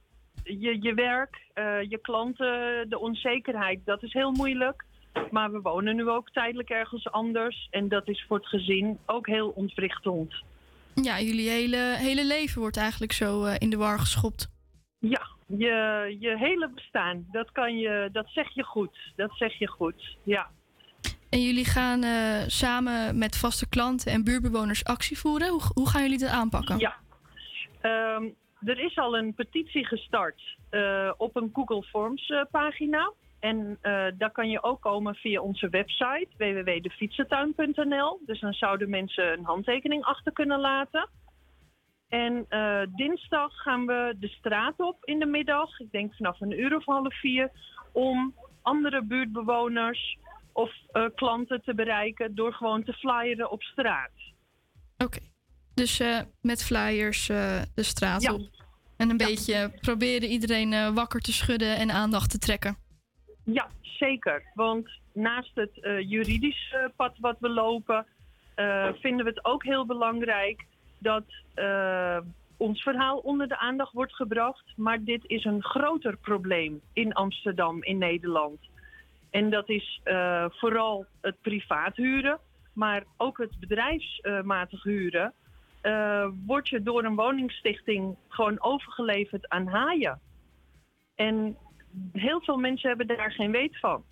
[0.44, 1.46] je, je werk,
[1.90, 4.86] je klanten, de onzekerheid, dat is heel moeilijk.
[5.32, 7.68] Maar we wonen nu ook tijdelijk ergens anders.
[7.72, 10.44] En dat is voor het gezin ook heel ontwrichtend.
[10.94, 14.50] Ja, jullie hele, hele leven wordt eigenlijk zo in de war geschopt.
[15.00, 18.98] Ja, je, je hele bestaan, dat, kan je, dat zeg je goed.
[19.16, 20.50] Dat zeg je goed, ja.
[21.30, 25.50] En jullie gaan eh, samen met vaste klanten en buurtbewoners actie voeren.
[25.50, 26.78] Hoe, gaan jullie dat aanpakken?
[26.78, 26.96] Ja.
[27.82, 28.24] Ehm,
[28.66, 33.14] er is al een petitie gestart eh, op een Google Forms eh, pagina.
[33.40, 33.78] En
[34.18, 38.20] daar kan je ook komen via onze website www.defietsentuin.nl.
[38.26, 41.10] Dus dan zouden mensen een handtekening achter kunnen laten.
[42.10, 42.46] En
[42.96, 45.80] dinsdag gaan we de straat op in de middag.
[45.80, 47.52] Ik denk vanaf een uur of half vier.
[47.92, 50.18] Om andere buurtbewoners
[50.58, 54.12] of eh, klanten te bereiken door gewoon te flyeren op straat.
[55.78, 58.42] Dus eh, met flyers eh, de straat op.
[58.98, 62.78] En een beetje proberen iedereen wakker te schudden en aandacht te trekken.
[63.44, 64.44] Ja, zeker.
[64.54, 65.72] Want naast het
[66.08, 68.06] juridisch eh, pad wat we lopen,
[69.02, 70.66] vinden we het ook heel belangrijk
[70.98, 71.24] dat
[72.58, 74.74] ons verhaal onder de aandacht wordt gebracht.
[74.76, 78.60] Maar dit is een groter probleem in Amsterdam, in Nederland.
[79.30, 82.40] En dat is eh, vooral het privaat huren,
[82.74, 85.34] maar ook het bedrijfsmatig huren.
[85.82, 90.20] eh, word je door een woningstichting gewoon overgeleverd aan haaien.
[91.16, 91.58] En
[92.12, 94.04] heel veel mensen hebben daar geen weet van.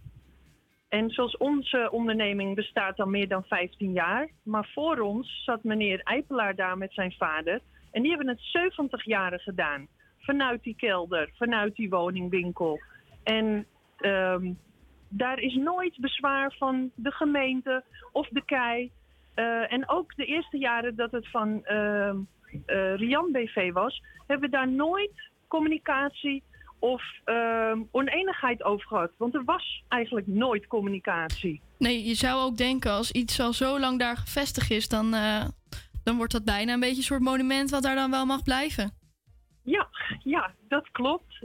[0.89, 4.29] En zoals onze onderneming bestaat al meer dan 15 jaar.
[4.43, 7.61] Maar voor ons zat meneer Eipelaar daar met zijn vader.
[7.91, 9.87] En die hebben het 70 jaren gedaan.
[10.19, 12.79] Vanuit die kelder, vanuit die woningwinkel.
[13.23, 13.65] En
[13.97, 14.53] ehm,
[15.17, 18.91] daar is nooit bezwaar van de gemeente of de KEI.
[19.33, 22.17] Eh, en ook de eerste jaren dat het van ehm,
[22.65, 25.11] eh, Rian BV was, hebben we daar nooit
[25.47, 26.43] communicatie
[26.79, 29.11] of ehm, oneenigheid over gehad.
[29.17, 31.61] Want er was eigenlijk nooit communicatie.
[31.77, 35.45] Nee, je zou ook denken als iets al zo lang daar gevestigd is, dan, eh,
[36.03, 38.91] dan wordt dat bijna een beetje een soort monument wat daar dan wel mag blijven.
[39.63, 39.87] Ja,
[40.23, 41.39] ja, dat klopt.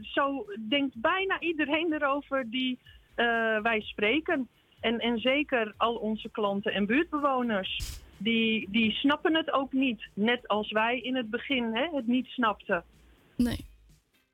[0.00, 2.78] Zo denkt bijna iedereen erover die
[3.62, 4.48] wij spreken.
[4.80, 8.00] En, en zeker al onze klanten en buurtbewoners.
[8.16, 10.08] Die, die snappen het ook niet.
[10.14, 12.84] Net als wij in het begin hè, het niet snapten.
[13.36, 13.66] Nee.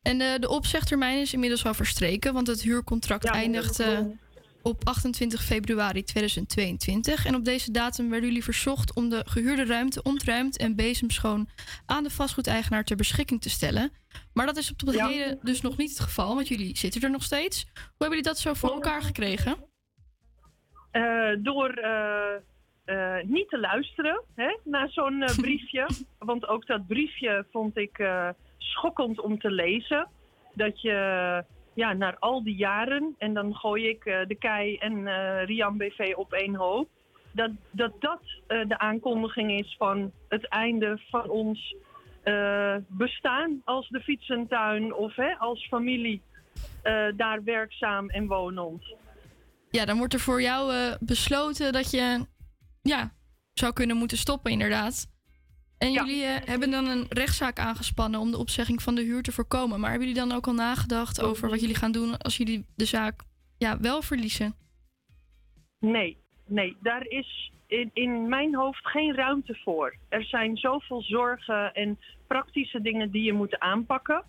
[0.03, 3.99] En eh, de opzegtermijn is inmiddels al verstreken, want het huurcontract Ja, eindigt eh,
[4.69, 7.27] op 28 februari 2022.
[7.27, 11.49] En op deze datum werden jullie verzocht om de gehuurde ruimte ontruimd en bezemschoon
[11.87, 13.93] aan de vastgoedeigenaar ter beschikking te stellen.
[14.33, 15.09] Maar dat is op het Ja.
[15.09, 17.65] heden dus nog niet het geval, want jullie zitten er nog steeds.
[17.75, 19.57] Hoe hebben jullie dat zo voor elkaar gekregen?
[20.91, 22.35] Eh, door eh,
[22.85, 25.89] eh, niet te luisteren hè, naar zo'n briefje.
[26.19, 28.09] Want ook dat briefje vond ik
[28.59, 30.09] schokkend om te lezen.
[30.55, 31.45] Dat je
[31.79, 35.77] ja, naar al die jaren, en dan gooi ik eh, de KEI en eh, Rian
[35.77, 36.89] BV op één hoop.
[37.33, 41.77] Dat dat, dat eh, de aankondiging is van het einde van ons
[42.87, 46.23] bestaan als de fietsentuin of hè, als familie
[47.17, 48.95] daar werkzaam en wonend.
[49.71, 52.27] Ja, dan wordt er voor jou besloten dat je
[52.83, 53.13] ja,
[53.53, 55.18] zou kunnen moeten stoppen, inderdaad.
[55.79, 59.33] En jullie eh, hebben dan een rechtszaak aangespannen om de opzegging van de huur te
[59.33, 59.81] voorkomen.
[59.81, 62.85] Maar hebben jullie dan ook al nagedacht over wat jullie gaan doen als jullie de
[62.85, 63.21] zaak
[63.59, 64.55] ja, wel verliezen?
[65.81, 66.17] Nee,
[66.47, 69.97] nee, daar is in, in mijn hoofd geen ruimte voor.
[70.09, 74.25] Er zijn zoveel zorgen en praktische dingen die je moet aanpakken.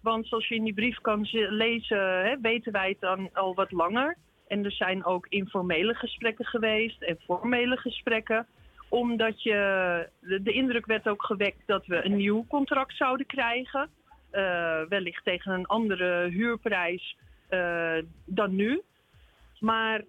[0.00, 3.54] Want zoals je in die brief kan ze- lezen, hè, weten wij het dan al
[3.54, 4.16] wat langer.
[4.48, 8.46] En er zijn ook informele gesprekken geweest en formele gesprekken.
[8.90, 13.88] Omdat je, de, indruk werd ook gewekt dat we een nieuw contract zouden krijgen.
[14.30, 17.16] Eh, wellicht tegen een andere huurprijs
[17.48, 18.82] eh, dan nu.
[19.60, 20.04] Maar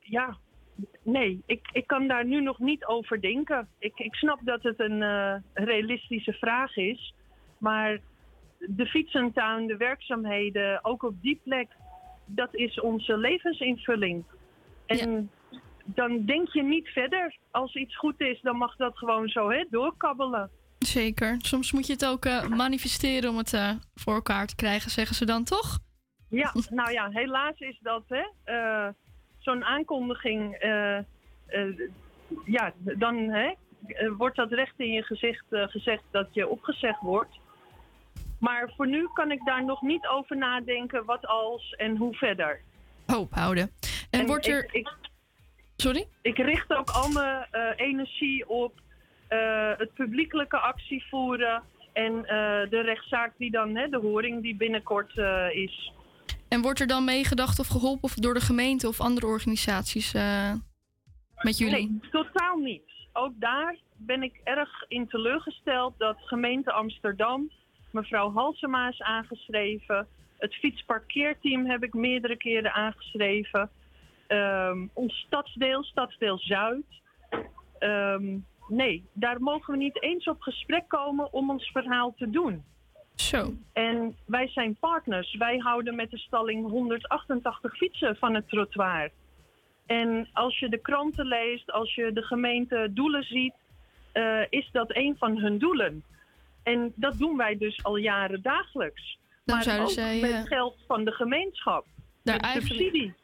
[0.00, 0.36] ja,
[1.02, 3.68] nee, ik, ik kan daar nu nog niet over denken.
[3.78, 7.14] Ik, ik snap dat het een eh, realistische vraag is.
[7.58, 7.98] Maar
[8.58, 11.68] de fietsentuin, de werkzaamheden, ook op die plek,
[12.26, 14.24] dat is onze levensinvulling.
[14.86, 15.30] En
[15.84, 17.36] dan denk je niet verder.
[17.50, 20.50] Als iets goed is, dan mag dat gewoon zo hè, doorkabbelen.
[20.78, 21.36] Zeker.
[21.38, 25.16] Soms moet je het ook eh, manifesteren om het eh, voor elkaar te krijgen, zeggen
[25.16, 25.78] ze dan toch?
[26.28, 28.24] Ja, nou ja, helaas is dat hè.
[28.44, 28.88] eh,
[29.38, 30.56] Zo'n aankondiging,
[32.44, 33.54] ja, dan hè,
[34.16, 37.40] wordt dat recht in je gezicht gezegd dat je opgezegd wordt.
[38.38, 42.60] Maar voor nu kan ik daar nog niet over nadenken wat als en hoe verder.
[43.06, 43.70] Hoop houden.
[44.10, 44.64] En, wordt er...
[44.64, 44.88] Ik, ik,
[45.82, 46.06] Sorry?
[46.20, 48.80] Ik richt ook al mijn eh, energie op
[49.28, 51.62] eh, het publiekelijke actie voeren
[51.92, 55.16] en eh, de rechtszaak die dan, hè, de horing die binnenkort
[55.52, 55.92] is.
[56.48, 60.12] En wordt er dan meegedacht of geholpen of door de gemeente of andere organisaties
[61.42, 61.88] met jullie?
[61.90, 62.90] Nee, totaal niet.
[63.12, 67.50] Ook daar ben ik erg in teleurgesteld dat gemeente Amsterdam,
[67.90, 70.06] mevrouw Halsema is aangeschreven.
[70.38, 73.70] Het fietsparkeerteam heb ik meerdere keren aangeschreven.
[74.32, 76.84] Ehm, ons stadsdeel, stadsdeel Zuid.
[77.78, 82.64] Ehm, nee, daar mogen we niet eens op gesprek komen om ons verhaal te doen.
[83.14, 83.52] Zo.
[83.72, 85.36] En wij zijn partners.
[85.36, 89.10] Wij houden met de stalling 188 fietsen van het trottoir.
[89.86, 93.54] En als je de kranten leest, als je de gemeente doelen ziet,
[94.12, 96.04] eh, is dat een van hun doelen.
[96.62, 99.18] En dat doen wij dus al jaren dagelijks.
[99.44, 101.86] Dan maar zouden ook zij, met eh, geld van de gemeenschap.
[102.22, 103.14] Daar met eigenlijk- subsidie.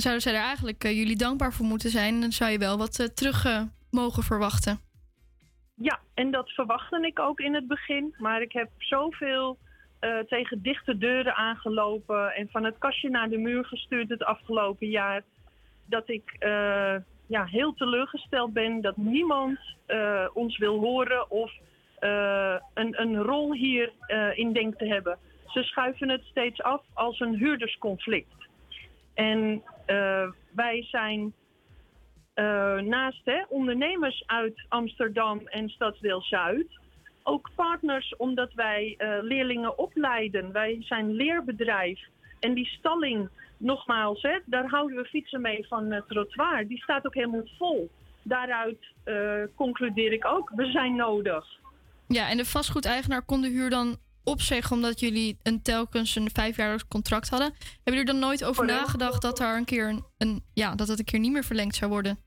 [0.00, 2.14] Zouden zij er eigenlijk eh, jullie dankbaar voor moeten zijn.
[2.14, 4.78] En dan zou je wel wat eh, terug eh, mogen verwachten.
[5.74, 8.14] Ja, en dat verwachtte ik ook in het begin.
[8.18, 9.58] Maar ik heb zoveel
[9.98, 14.88] eh, tegen dichte deuren aangelopen en van het kastje naar de muur gestuurd het afgelopen
[14.88, 15.22] jaar.
[15.86, 16.36] Dat ik
[17.26, 19.58] ja, heel teleurgesteld ben dat niemand
[20.32, 21.52] ons wil horen of
[22.74, 23.92] een, een rol hierin
[24.34, 25.18] in denkt te hebben.
[25.46, 28.48] Ze schuiven het steeds af als een huurdersconflict.
[29.14, 29.62] En
[30.52, 31.32] wij zijn
[32.34, 36.78] eh, naast hè, ondernemers uit Amsterdam en Stadsdeel Zuid
[37.22, 40.52] ook partners omdat wij eh, leerlingen opleiden.
[40.52, 42.00] Wij zijn leerbedrijf.
[42.40, 46.66] En die stalling, nogmaals, hè, daar houden we fietsen mee van het trottoir.
[46.66, 47.90] Die staat ook helemaal vol.
[48.22, 51.46] Daaruit eh, concludeer ik ook, we zijn nodig.
[52.06, 56.88] Ja, en de vastgoedeigenaar kon de huur dan opzeggen omdat jullie een telkens een vijfjarig
[56.88, 57.52] contract hadden.
[57.52, 58.80] Hebben jullie er dan nooit over Correct.
[58.80, 61.74] nagedacht dat er een keer een, een ja, dat het een keer niet meer verlengd
[61.74, 62.18] zou worden?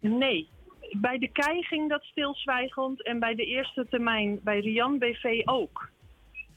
[0.00, 0.48] Nee.
[0.92, 5.90] Bij de KEI ging dat stilzwijgend en bij de eerste termijn bij Rian BV ook.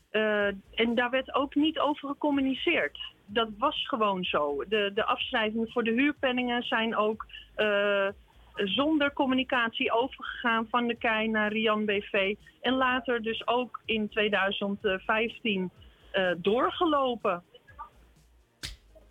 [0.09, 2.99] Eh, en daar werd ook niet over gecommuniceerd.
[3.25, 4.63] Dat was gewoon zo.
[4.67, 7.25] De, de afschrijvingen voor de huurpenningen zijn ook
[7.55, 8.07] eh,
[8.55, 12.35] zonder communicatie overgegaan van de KEI naar Rian BV.
[12.61, 15.71] En later dus ook in 2015
[16.11, 17.43] eh, doorgelopen.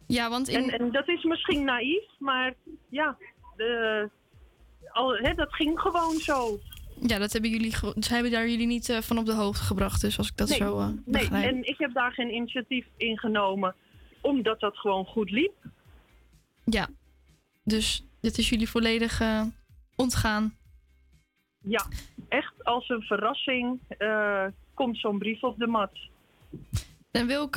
[0.07, 0.71] Ja, want in...
[0.71, 2.55] En, en dat is misschien naïef, maar
[2.89, 3.17] ja,
[3.57, 4.09] de,
[4.93, 6.59] al, hè, dat ging gewoon zo.
[7.01, 7.71] Ja, dat hebben jullie,
[8.01, 10.01] ze hebben daar jullie niet eh, van op de hoogte gebracht.
[10.01, 13.19] Dus als ik dat nee, zo eh, nee, en ik heb daar geen initiatief in
[13.19, 13.75] genomen,
[14.21, 15.55] omdat dat gewoon goed liep.
[16.65, 16.89] Ja,
[17.65, 19.43] dus dit is jullie volledig eh,
[19.97, 20.55] ontgaan.
[21.63, 21.87] Ja,
[22.29, 25.93] echt als een verrassing eh, komt zo'n brief op de mat.
[27.11, 27.55] Dan wil ik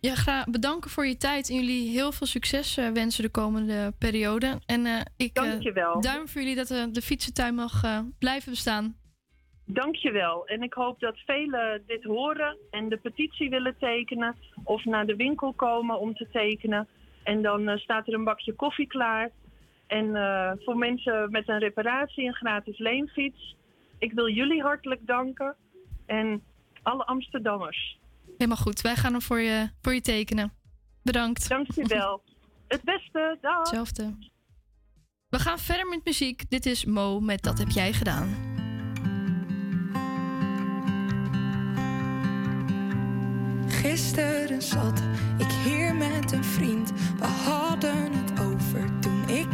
[0.00, 3.92] je graag bedanken voor je tijd en jullie heel veel succes eh, wensen de komende
[3.98, 4.60] periode.
[4.66, 4.86] En
[5.16, 5.34] ik
[6.00, 7.82] duim voor jullie dat de fietsentuin mag
[8.18, 8.96] blijven bestaan.
[9.64, 10.46] Dankjewel.
[10.46, 15.16] En ik hoop dat velen dit horen en de petitie willen tekenen of naar de
[15.16, 16.88] winkel komen om te tekenen.
[17.22, 19.30] En dan staat er een bakje koffie klaar.
[19.88, 23.56] En eh, voor mensen met een reparatie, een gratis leenfiets.
[23.98, 25.56] Ik wil jullie hartelijk danken
[26.06, 26.42] en
[26.82, 27.98] alle Amsterdammers.
[28.36, 30.52] Helemaal goed, wij gaan er voor je, voor je tekenen.
[31.02, 31.48] Bedankt.
[31.48, 32.22] Dankjewel.
[32.68, 33.58] Het beste, dag.
[33.58, 34.16] Hetzelfde.
[35.28, 36.50] We gaan verder met muziek.
[36.50, 38.56] Dit is Mo met Dat heb jij gedaan.
[43.68, 45.02] Gisteren zat
[45.38, 46.90] ik hier met een vriend.
[47.18, 48.27] We hadden het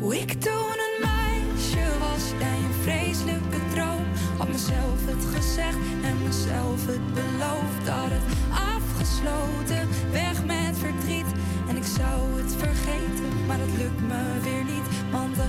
[0.00, 4.04] Hoe ik toen een meisje was, jij een vreselijke droom.
[4.36, 7.88] Had mezelf het gezegd en mezelf het beloofd.
[7.88, 8.26] Had het
[8.74, 11.30] afgesloten, weg met verdriet.
[11.68, 14.86] En ik zou het vergeten, maar het lukt me weer niet.
[15.10, 15.48] Want de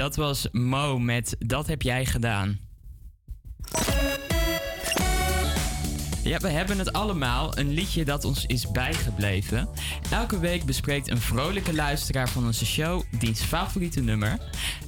[0.00, 2.58] Dat was Mo met Dat heb jij gedaan.
[6.22, 9.68] Ja, we hebben het allemaal, een liedje dat ons is bijgebleven.
[10.10, 14.38] Elke week bespreekt een vrolijke luisteraar van onze show diens favoriete nummer.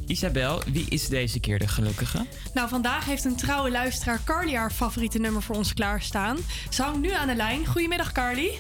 [0.07, 2.27] Isabel, wie is deze keer de gelukkige?
[2.55, 6.39] Nou, vandaag heeft een trouwe luisteraar Carly haar favoriete nummer voor ons klaarstaan.
[6.71, 7.67] Ze hangt nu aan de lijn.
[7.67, 8.59] Goedemiddag, Carly.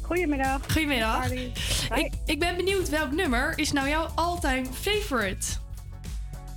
[0.00, 0.60] Goedemiddag.
[0.72, 1.30] Goedemiddag.
[1.30, 5.60] Ik, ik ben benieuwd welk nummer is nou jouw all-time favorite?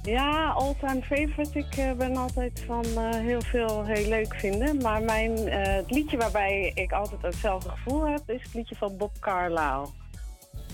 [0.06, 1.60] Ja, all-time favorite.
[1.60, 4.78] Ik eh, ben altijd van eh, heel veel heel leuk vinden.
[4.82, 8.30] Maar mijn, eh, het liedje waarbij ik altijd hetzelfde gevoel heb...
[8.30, 9.88] is het liedje van Bob Carlyle.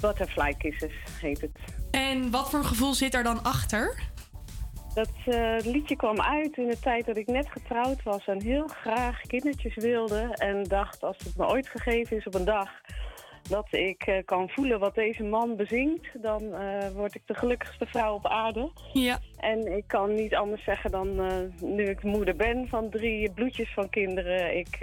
[0.01, 1.57] Butterfly Kisses heet het.
[1.91, 4.09] En wat voor gevoel zit er dan achter?
[4.93, 5.09] Dat
[5.65, 8.27] liedje kwam uit in de tijd dat ik net getrouwd was...
[8.27, 10.29] en heel graag kindertjes wilde.
[10.33, 12.69] En dacht, als het me ooit gegeven is op een dag...
[13.49, 16.07] dat ik eh, kan voelen wat deze man bezingt...
[16.21, 18.71] dan eh, word ik de gelukkigste vrouw op aarde.
[18.93, 19.19] Ja.
[19.37, 23.73] En ik kan niet anders zeggen dan eh, nu ik moeder ben van drie bloedjes
[23.73, 24.77] van kinderen, ik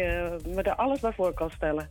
[0.47, 1.89] me er alles bij voor kan stellen.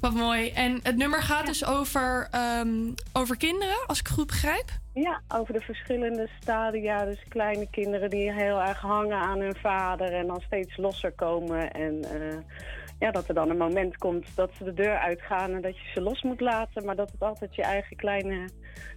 [0.00, 0.50] Wat mooi.
[0.50, 4.70] En het nummer gaat dus over, ehm, over kinderen, als ik goed begrijp?
[4.94, 7.04] Ja, over de verschillende stadia.
[7.04, 11.72] Dus kleine kinderen die heel erg hangen aan hun vader en dan steeds losser komen.
[11.72, 12.04] En
[13.00, 15.90] ja, dat er dan een moment komt dat ze de deur uitgaan en dat je
[15.94, 16.84] ze los moet laten.
[16.84, 18.48] Maar dat het altijd je eigen kleine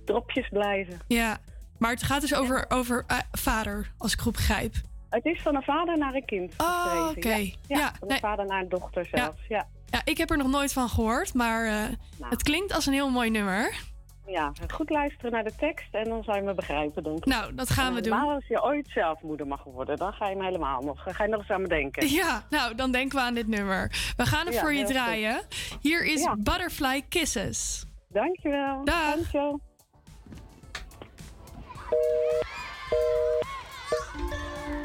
[0.06, 1.00] dropjes blijven.
[1.08, 1.38] Ja.
[1.78, 4.74] Maar het gaat dus over, over eh, vader, als ik goed begrijp.
[5.10, 7.30] Het is van een vader naar een kind Oh, oké.
[7.30, 9.48] Ja, Ja, Ja, van een vader naar een dochter zelfs.
[9.48, 9.68] Ja.
[9.86, 11.96] Ja, ik heb er nog nooit van gehoord, maar eh,
[12.30, 13.93] het klinkt als een heel mooi nummer.
[14.26, 17.26] Ja, goed luisteren naar de tekst en dan zou je me begrijpen, denk ik.
[17.26, 18.18] Nou, dat gaan we doen.
[18.18, 21.24] Maar als je ooit zelf moeder mag worden, dan ga je me helemaal nog, ga
[21.24, 22.08] je nog eens aan me denken.
[22.08, 24.14] Ja, nou, dan denken we aan dit nummer.
[24.18, 25.42] We gaan het voor je draaien.
[25.82, 26.28] Hier is.
[26.38, 27.86] Butterfly Kisses.
[28.10, 28.86] Dankjewel.
[28.86, 29.16] Dag.
[29.16, 29.60] Dankjewel.
[31.94, 32.72] Thank
[34.32, 34.83] you.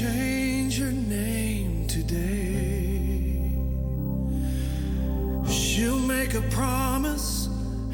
[0.00, 3.52] change her name today.
[5.46, 7.50] She'll make a promise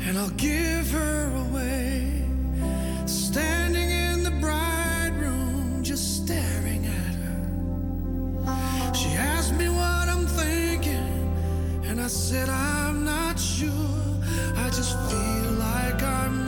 [0.06, 2.22] and I'll give her away.
[3.06, 8.94] Standing in the bride room, just staring at her.
[8.94, 11.12] She asked me what I'm thinking,
[11.86, 14.06] and I said, I'm not sure.
[14.54, 16.45] I just feel like I'm.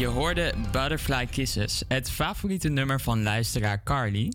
[0.00, 4.32] Je hoorde Butterfly Kisses, het favoriete nummer van luisteraar Carly.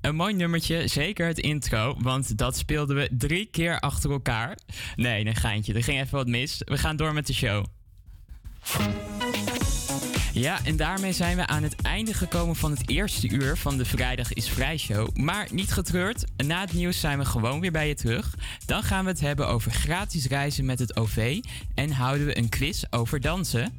[0.00, 4.58] Een mooi nummertje, zeker het intro, want dat speelden we drie keer achter elkaar.
[4.96, 6.62] Nee, een geintje, er ging even wat mis.
[6.64, 7.64] We gaan door met de show.
[10.32, 13.84] Ja, en daarmee zijn we aan het einde gekomen van het eerste uur van de
[13.84, 15.16] Vrijdag is Vrij Show.
[15.16, 18.34] Maar niet getreurd, na het nieuws zijn we gewoon weer bij je terug.
[18.66, 21.40] Dan gaan we het hebben over gratis reizen met het OV
[21.74, 23.78] en houden we een quiz over dansen.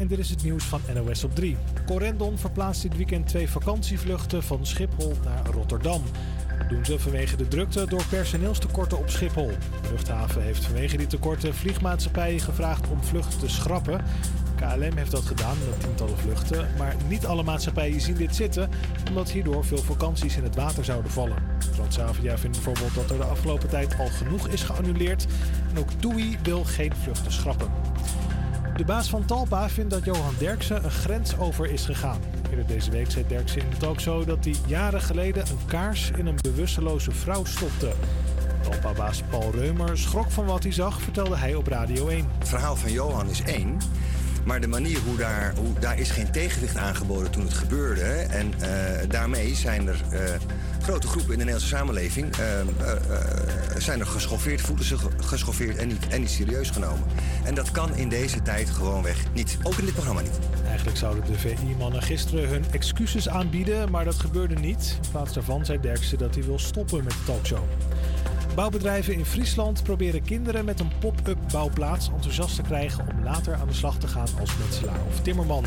[0.00, 1.56] En dit is het nieuws van NOS op 3.
[1.86, 6.02] Corendon verplaatst dit weekend twee vakantievluchten van Schiphol naar Rotterdam.
[6.58, 9.50] Dat doen ze vanwege de drukte door personeelstekorten op Schiphol.
[9.82, 14.04] De luchthaven heeft vanwege die tekorten vliegmaatschappijen gevraagd om vluchten te schrappen.
[14.56, 18.70] KLM heeft dat gedaan met tientallen vluchten, maar niet alle maatschappijen zien dit zitten,
[19.08, 21.42] omdat hierdoor veel vakanties in het water zouden vallen.
[21.72, 25.26] Transavia vindt bijvoorbeeld dat er de afgelopen tijd al genoeg is geannuleerd
[25.70, 27.89] en ook TUI wil geen vluchten schrappen.
[28.80, 32.20] De baas van Talpa vindt dat Johan Derksen een grens over is gegaan.
[32.50, 36.26] Eerder deze week zei Derksen in het talkshow dat hij jaren geleden een kaars in
[36.26, 37.92] een bewusteloze vrouw stopte.
[38.62, 42.26] Talpa-baas Paul Reumer schrok van wat hij zag, vertelde hij op Radio 1.
[42.38, 43.78] Het verhaal van Johan is één.
[44.44, 48.04] Maar de manier hoe daar, hoe, daar is geen tegenwicht aangeboden toen het gebeurde.
[48.10, 50.20] En eh, daarmee zijn er eh,
[50.82, 55.76] grote groepen in de Nederlandse samenleving eh, eh, eh, zijn er geschoffeerd, voelen zich geschoffeerd
[55.76, 57.06] en niet, en niet serieus genomen.
[57.44, 59.58] En dat kan in deze tijd gewoonweg niet.
[59.62, 60.38] Ook in dit programma niet.
[60.66, 64.98] Eigenlijk zouden de VI-mannen gisteren hun excuses aanbieden, maar dat gebeurde niet.
[65.02, 67.62] In plaats daarvan zei Derksen dat hij wil stoppen met de talkshow.
[68.54, 73.66] Bouwbedrijven in Friesland proberen kinderen met een pop-up bouwplaats enthousiast te krijgen om later aan
[73.66, 75.64] de slag te gaan als metselaar of timmerman.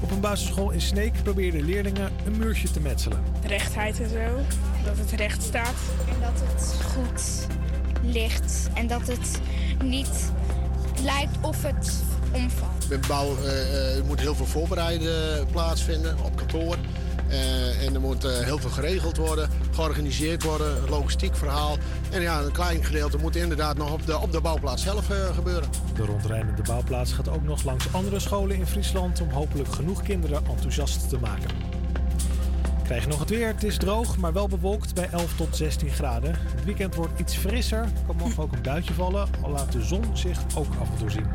[0.00, 3.22] Op een basisschool in Sneek probeerden leerlingen een muurtje te metselen.
[3.46, 4.36] rechtheid en zo.
[4.84, 5.74] Dat het recht staat.
[6.08, 7.46] En dat het goed
[8.02, 8.68] ligt.
[8.74, 9.40] En dat het
[9.84, 10.30] niet
[11.02, 12.88] lijkt of het omvalt.
[12.88, 16.76] Met bouw eh, eh, moet heel veel voorbereiden plaatsvinden op kantoor.
[17.28, 21.76] Eh, en er moet eh, heel veel geregeld worden, georganiseerd worden, logistiek verhaal.
[22.10, 25.34] En ja, een klein gedeelte moet inderdaad nog op de, op de bouwplaats zelf eh,
[25.34, 25.68] gebeuren.
[25.94, 30.42] De rondrijdende bouwplaats gaat ook nog langs andere scholen in Friesland om hopelijk genoeg kinderen
[30.48, 31.50] enthousiast te maken.
[32.84, 33.46] Krijg nog het weer.
[33.46, 36.30] Het is droog, maar wel bewolkt bij 11 tot 16 graden.
[36.30, 37.84] Het weekend wordt iets frisser.
[38.06, 41.10] Kan morgen ook een buitje vallen, al laat de zon zich ook af en toe
[41.10, 41.26] zien.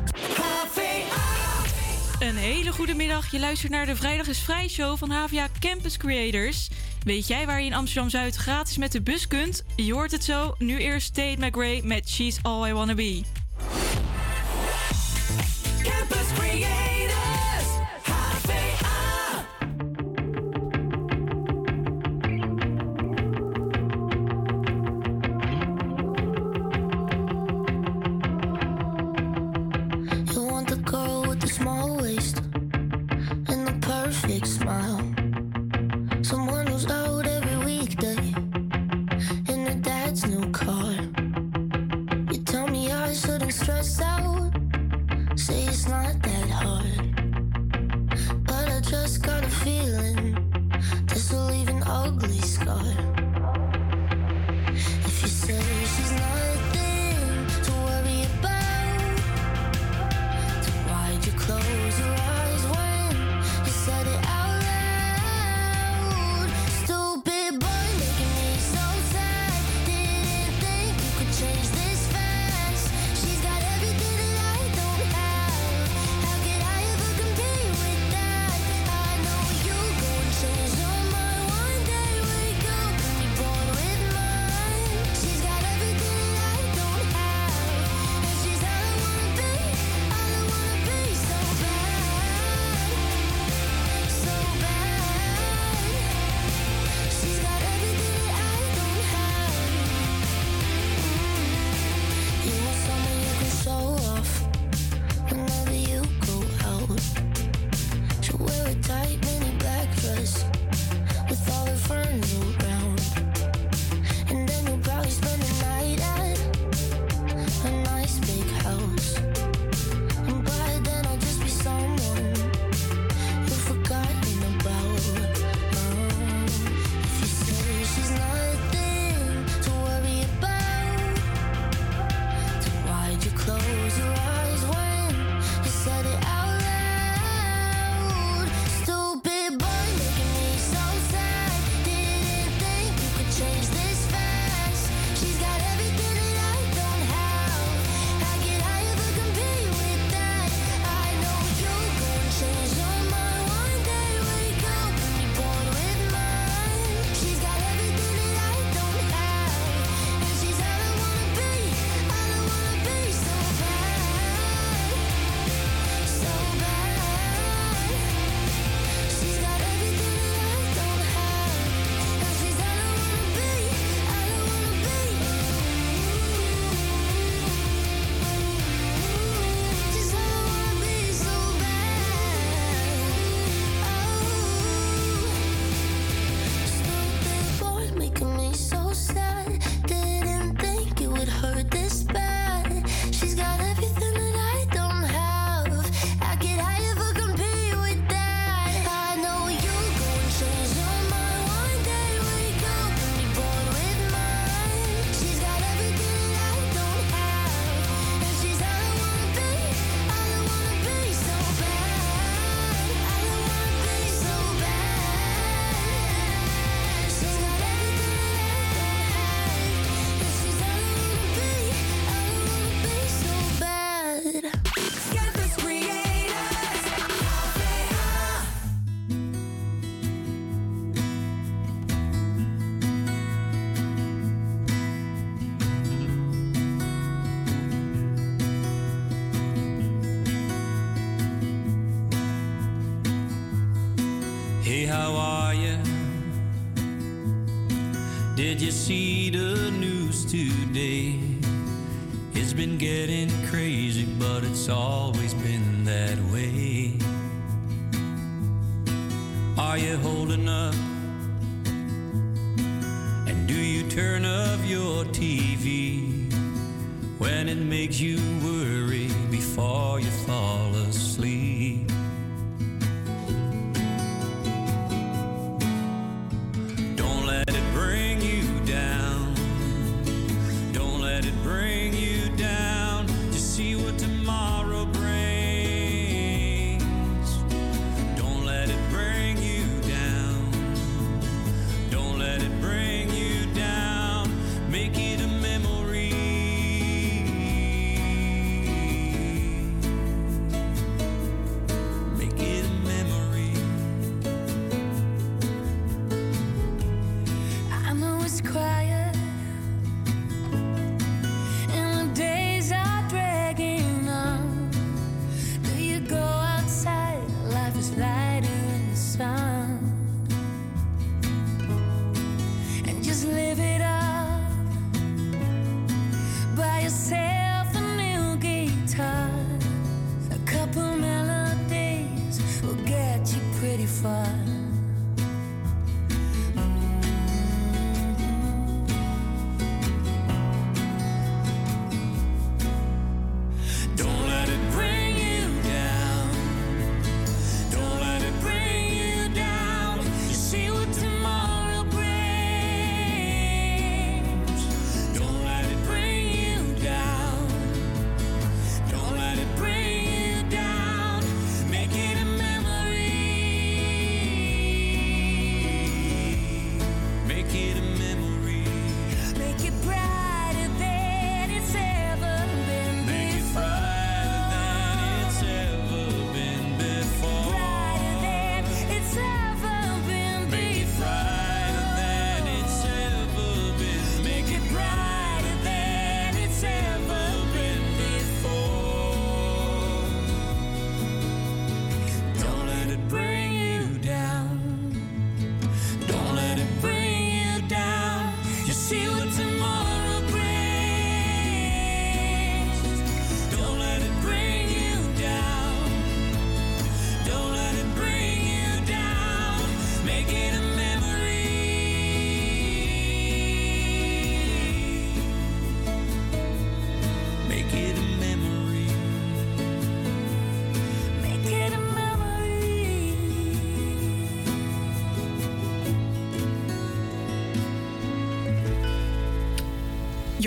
[2.24, 3.32] Een hele goede middag.
[3.32, 6.70] Je luistert naar de Vrijdag is Vrij show van HVA Campus Creators.
[7.04, 9.64] Weet jij waar je in Amsterdam Zuid gratis met de bus kunt?
[9.76, 10.56] Je hoort het zo.
[10.58, 13.43] Nu eerst Tate McRae met She's All I Wanna Be.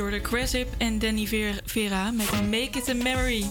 [0.07, 3.47] Jordan Cresip en Danny Ver- Vera met Make It a Memory.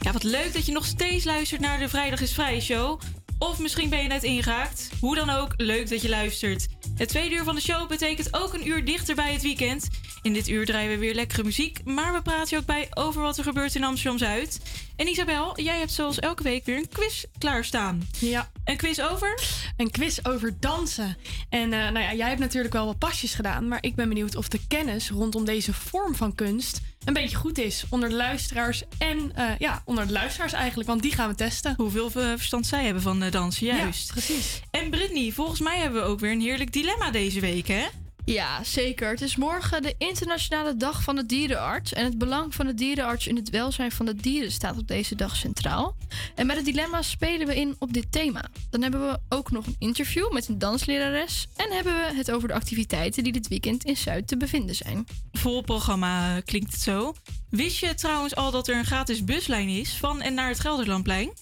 [0.00, 3.00] Ja, wat leuk dat je nog steeds luistert naar de Vrijdag is Vrij show.
[3.38, 4.90] Of misschien ben je net ingehaakt.
[5.00, 6.66] Hoe dan ook, leuk dat je luistert.
[6.94, 9.88] Het tweede uur van de show betekent ook een uur dichter bij het weekend.
[10.22, 13.22] In dit uur draaien we weer lekkere muziek, maar we praten je ook bij over
[13.22, 14.60] wat er gebeurt in Amsterdam-Zuid.
[14.96, 18.08] En Isabel, jij hebt zoals elke week weer een quiz klaarstaan.
[18.18, 18.50] Ja.
[18.64, 19.40] Een quiz over?
[19.76, 21.16] Een quiz over dansen.
[21.54, 24.36] En eh, nou ja, jij hebt natuurlijk wel wat pasjes gedaan, maar ik ben benieuwd
[24.36, 28.82] of de kennis rondom deze vorm van kunst een beetje goed is onder de luisteraars
[28.98, 31.74] en eh, ja, onder de luisteraars eigenlijk, want die gaan we testen.
[31.76, 34.06] Hoeveel eh, verstand zij hebben van dansen, juist.
[34.06, 34.60] Ja, precies.
[34.70, 37.84] En Brittany, volgens mij hebben we ook weer een heerlijk dilemma deze week, hè?
[38.24, 39.08] Ja, zeker.
[39.08, 41.92] Het is morgen de internationale dag van de dierenarts.
[41.92, 45.14] En het belang van de dierenarts in het welzijn van de dieren staat op deze
[45.14, 45.96] dag centraal.
[46.34, 48.44] En bij de dilemma's spelen we in op dit thema.
[48.70, 51.46] Dan hebben we ook nog een interview met een danslerares.
[51.56, 55.06] En hebben we het over de activiteiten die dit weekend in Zuid te bevinden zijn.
[55.32, 57.14] Vol programma klinkt het zo.
[57.50, 61.32] Wist je trouwens al dat er een gratis buslijn is van en naar het Gelderlandplein?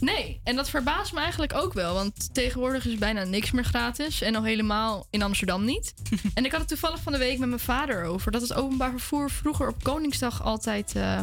[0.00, 1.94] Nee, en dat verbaast me eigenlijk ook wel.
[1.94, 4.22] Want tegenwoordig is bijna niks meer gratis.
[4.22, 5.94] En al helemaal in Amsterdam niet.
[6.34, 8.32] en ik had het toevallig van de week met mijn vader over.
[8.32, 11.20] Dat het openbaar vervoer vroeger op Koningsdag altijd eh,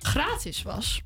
[0.00, 1.02] gratis was.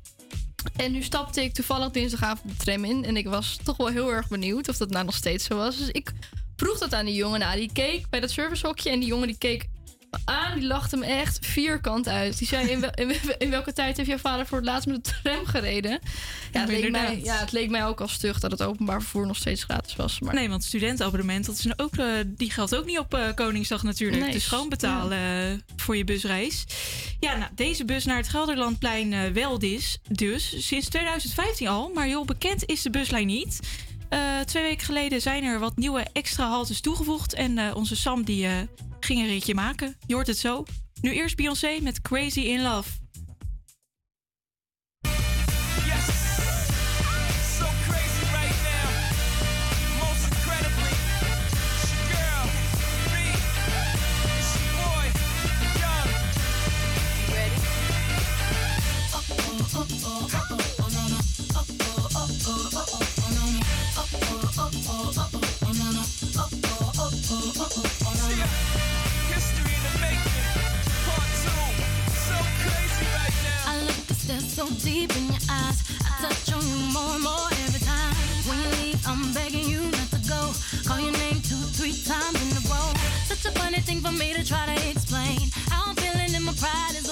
[0.75, 3.05] En nu stapte ik toevallig dinsdagavond de tram in.
[3.05, 5.77] En ik was toch wel heel erg benieuwd of dat nou nog steeds zo was.
[5.77, 6.11] Dus ik
[6.55, 7.39] vroeg dat aan die jongen.
[7.39, 8.89] Nou, die keek bij dat servicehokje.
[8.89, 9.67] En die jongen die keek
[10.25, 10.59] aan.
[10.59, 12.37] Die lachte me echt vierkant uit.
[12.37, 14.87] Die zei, in, wel- in, wel- in welke tijd heeft jouw vader voor het laatst
[14.87, 15.99] met de tram gereden?
[16.51, 19.27] Ja, het, leek mij, ja, het leek mij ook al stug dat het openbaar vervoer
[19.27, 20.19] nog steeds gratis was.
[20.19, 23.33] Maar Nee, want studentenabonnement, dat is nou ook, eh, die geldt ook niet op eh,
[23.35, 24.21] Koningsdag natuurlijk.
[24.23, 26.63] Nee, dus gewoon betalen eh, voor je busreis.
[27.19, 30.67] Ja, nou, deze bus naar het Gelderlandplein wel dus, dus.
[30.67, 33.59] Sinds 2015 al, maar heel bekend is de buslijn niet.
[34.13, 37.33] Eh, twee weken geleden zijn er wat nieuwe extra haltes toegevoegd.
[37.33, 38.51] En eh, onze Sam die eh,
[38.99, 39.95] ging een ritje maken.
[40.07, 40.63] Je hoort het zo.
[41.01, 43.02] Nu eerst Beyoncé met Crazy in Love.
[74.33, 75.83] Step so deep in your eyes.
[76.01, 78.15] I touch on you more and more every time.
[78.49, 80.51] When you leave, I'm begging you not to go.
[80.87, 82.89] Call your name two, three times in a row.
[83.29, 85.37] Such a funny thing for me to try to explain.
[85.69, 87.02] How I'm feeling and my pride is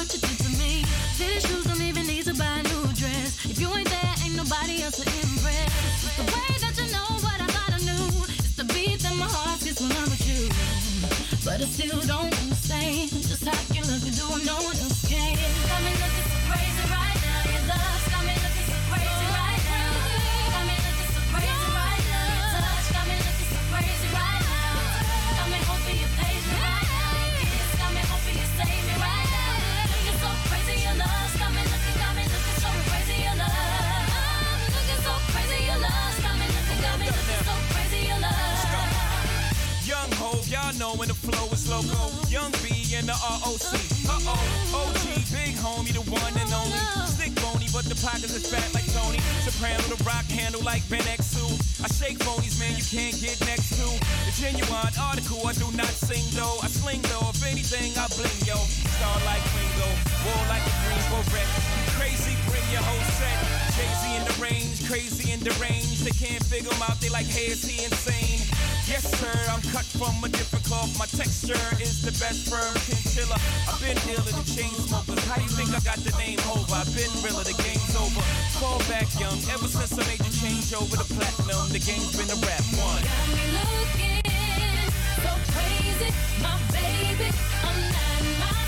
[0.00, 0.82] what you did to me.
[1.12, 1.59] City shoes
[40.70, 41.98] y'all know when the flow is loco.
[42.28, 43.74] Young B and the ROC.
[44.06, 46.78] Uh oh, OG, big homie, the one and only.
[47.06, 49.18] Stick bony, but the pockets is fat like Tony.
[49.42, 51.38] Soprano, the rock handle like Ben X2.
[51.82, 53.86] I shake phonies, man, you can't get next to.
[54.26, 56.58] The genuine article, I do not sing though.
[56.62, 58.58] I sling though, if anything, I bling yo.
[58.98, 59.90] Star like Ringo,
[60.26, 61.00] war like a green.
[61.00, 63.38] You crazy, bring your whole set.
[63.74, 66.04] Jay-Z in the range, crazy in the range.
[66.06, 68.59] They can't figure him out, they like, hey, is he insane?
[68.90, 70.90] Yes, sir, I'm cut from a different cloth.
[70.98, 73.38] My texture is the best firm chinchilla.
[73.70, 75.22] I've been dealing the chain smokers.
[75.30, 76.74] How you think I got the name over?
[76.74, 78.18] I've been realer, the game's over.
[78.58, 82.34] Fall back young, ever since I made the change over to platinum, the game's been
[82.34, 82.98] a rap one.
[83.06, 84.26] Got me looking
[85.22, 86.10] so crazy,
[86.42, 87.30] my baby.
[87.62, 88.59] I'm not myself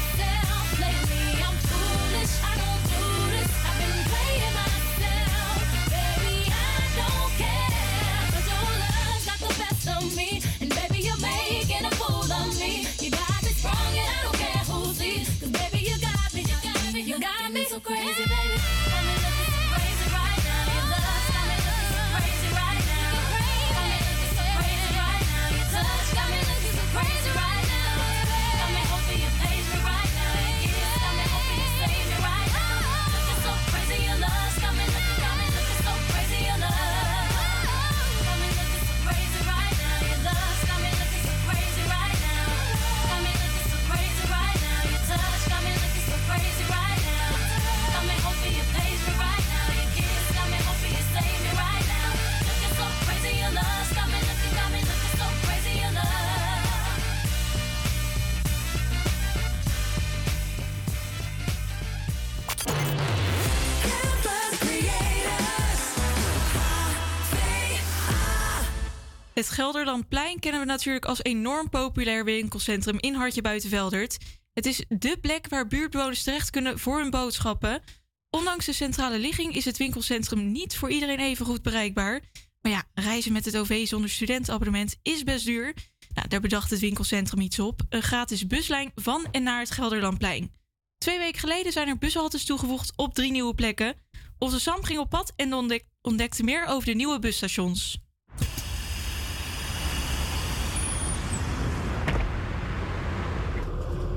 [69.62, 74.18] Gelderlandplein kennen we natuurlijk als enorm populair winkelcentrum in Hartje Buitenveldert.
[74.52, 77.82] Het is dé plek waar buurtbewoners terecht kunnen voor hun boodschappen.
[78.30, 82.20] Ondanks de centrale ligging is het winkelcentrum niet voor iedereen even goed bereikbaar.
[82.60, 85.74] Maar ja, reizen met het OV zonder studentenabonnement is best duur.
[86.14, 87.80] Nou, daar bedacht het winkelcentrum iets op.
[87.88, 90.52] Een gratis buslijn van en naar het Gelderlandplein.
[90.98, 93.94] Twee weken geleden zijn er bushaltes toegevoegd op drie nieuwe plekken.
[94.38, 98.00] Onze Sam ging op pad en ontdek- ontdekte meer over de nieuwe busstations.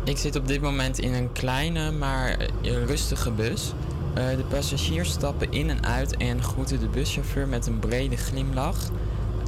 [0.05, 3.73] Ik zit op dit moment in een kleine, maar eh, rustige bus.
[4.13, 8.77] Eh, de passagiers stappen in en uit en groeten de buschauffeur met een brede glimlach.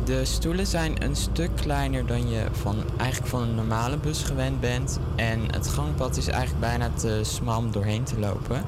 [0.06, 4.60] De stoelen zijn een stuk kleiner dan je van, eigenlijk van een normale bus gewend
[4.60, 5.00] bent.
[5.16, 8.64] En het gangpad is eigenlijk bijna te smal om doorheen te lopen.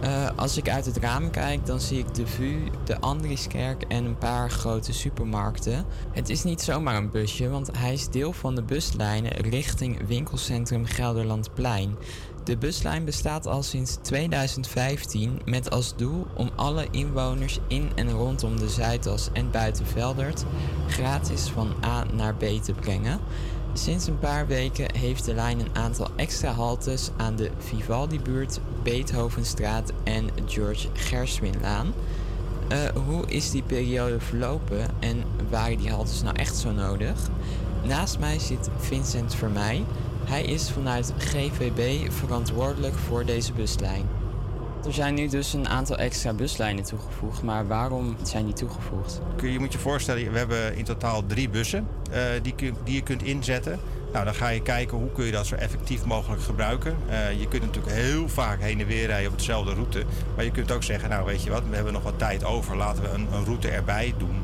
[0.00, 4.04] Eh, als ik uit het raam kijk, dan zie ik de VU, de Andrieskerk en
[4.04, 5.84] een paar grote supermarkten.
[6.12, 10.84] Het is niet zomaar een busje, want hij is deel van de buslijnen richting winkelcentrum
[10.84, 11.96] Gelderlandplein.
[12.44, 18.58] De buslijn bestaat al sinds 2015 met als doel om alle inwoners in en rondom
[18.58, 20.44] de Zuidas en Buitenveldert
[20.88, 23.20] gratis van A naar B te brengen.
[23.76, 29.92] Sinds een paar weken heeft de lijn een aantal extra haltes aan de Vivaldi-buurt, Beethovenstraat
[30.04, 31.92] en George Gershwinlaan.
[32.68, 37.30] Eh, hoe is die periode verlopen en waren die haltes nou echt zo nodig?
[37.84, 39.84] Naast mij zit Vincent Vermeij.
[40.24, 44.08] Hij is vanuit GVB verantwoordelijk voor deze buslijn.
[44.86, 49.20] Er zijn nu dus een aantal extra buslijnen toegevoegd, maar waarom zijn die toegevoegd?
[49.42, 52.54] Je moet je voorstellen, we hebben in totaal drie bussen eh, die,
[52.84, 53.78] die je kunt inzetten.
[54.12, 56.96] Nou, dan ga je kijken hoe kun je dat zo effectief mogelijk gebruiken.
[57.08, 60.04] Eh, je kunt natuurlijk heel vaak heen en weer rijden op dezelfde route.
[60.34, 62.76] Maar je kunt ook zeggen, nou weet je wat, we hebben nog wat tijd over.
[62.76, 64.42] Laten we een, een route erbij doen.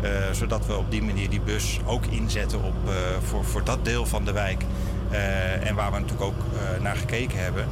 [0.00, 2.74] Eh, zodat we op die manier die bus ook inzetten op,
[3.22, 4.62] voor, voor dat deel van de wijk.
[5.62, 6.44] En waar we natuurlijk ook
[6.80, 7.66] naar gekeken hebben.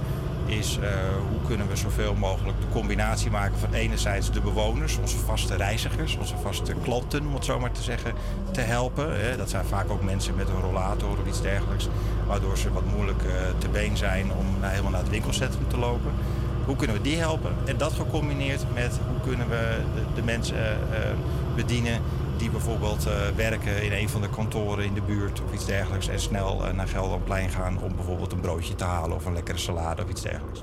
[0.49, 0.91] Is eh,
[1.31, 6.17] hoe kunnen we zoveel mogelijk de combinatie maken van enerzijds de bewoners, onze vaste reizigers,
[6.17, 8.13] onze vaste klanten, om het zo maar te zeggen,
[8.51, 9.39] te helpen.
[9.39, 11.89] Dat zijn vaak ook mensen met een rollator of iets dergelijks,
[12.27, 16.13] waardoor ze wat moeilijk eh, te been zijn om helemaal naar het winkelcentrum te lopen.
[16.65, 17.53] Hoe kunnen we die helpen?
[17.65, 19.77] En dat gecombineerd met hoe kunnen we
[20.15, 21.11] de, mensen eh,
[21.55, 22.01] bedienen
[22.39, 26.09] die bijvoorbeeld eh, werken in een van de kantoren in de buurt of iets dergelijks
[26.09, 29.59] en snel eh, naar Gelderplein gaan om bijvoorbeeld een broodje te halen of een lekkere
[29.59, 30.63] salade of iets dergelijks.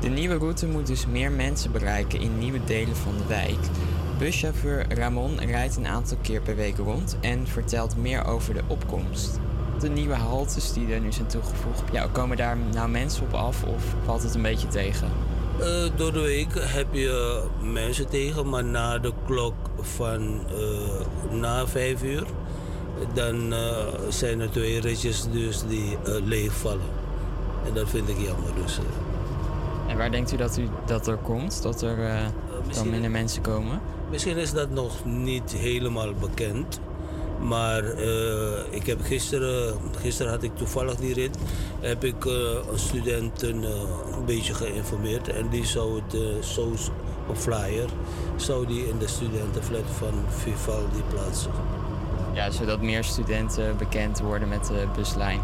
[0.00, 3.58] De nieuwe route moet dus meer mensen bereiken in nieuwe delen van de wijk.
[4.18, 9.40] Buschauffeur Ramon rijdt een aantal keer per week rond en vertelt meer over de opkomst.
[9.80, 13.64] De nieuwe haltes die er nu zijn toegevoegd, ja, komen daar nou mensen op af
[13.64, 15.08] of valt het een beetje tegen?
[15.64, 21.66] Eh, door de week heb je mensen tegen, maar na de klok van eh, na
[21.66, 22.26] vijf uur,
[23.14, 23.76] dan eh,
[24.08, 26.90] zijn er twee ritjes dus die leegvallen.
[27.66, 28.54] En dat vind ik jammer.
[28.62, 28.78] Dus.
[29.88, 31.62] En waar denkt u dat, u dat er komt?
[31.62, 32.30] Dat er
[32.74, 33.80] dan minder mensen komen?
[34.10, 36.80] Misschien is dat nog niet helemaal bekend.
[37.44, 41.36] Maar eh, ik heb gisteren, gisteren had ik toevallig die rit,
[41.80, 42.32] heb ik eh,
[42.72, 43.70] een studenten eh,
[44.16, 45.28] een beetje geïnformeerd.
[45.28, 46.72] En die zou het zo
[47.26, 47.88] op flyer,
[48.36, 51.50] zou die in de studentenflat van Vivaldi plaatsen.
[52.34, 55.40] Ja, zodat meer studenten bekend worden met de buslijn.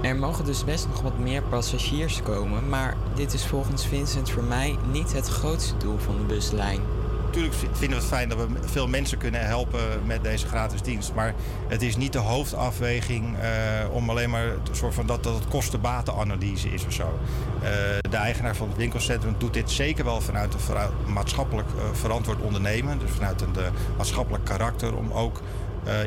[0.00, 4.44] Er mogen dus best nog wat meer passagiers komen, maar dit is volgens Vincent voor
[4.44, 6.97] mij niet het grootste doel van de buslijn.
[7.38, 11.14] Natuurlijk vinden we het fijn dat we veel mensen kunnen helpen met deze gratis dienst.
[11.14, 11.34] Maar
[11.68, 13.50] het is niet de hoofdafweging eh,
[13.94, 17.18] om alleen maar een soort van dat, dat het kosten-batenanalyse is of zo.
[17.62, 17.70] Eh,
[18.10, 22.98] de eigenaar van het winkelcentrum doet dit zeker wel vanuit een maatschappelijk eh, verantwoord ondernemen.
[22.98, 23.54] Dus vanuit een
[23.96, 25.42] maatschappelijk karakter om ook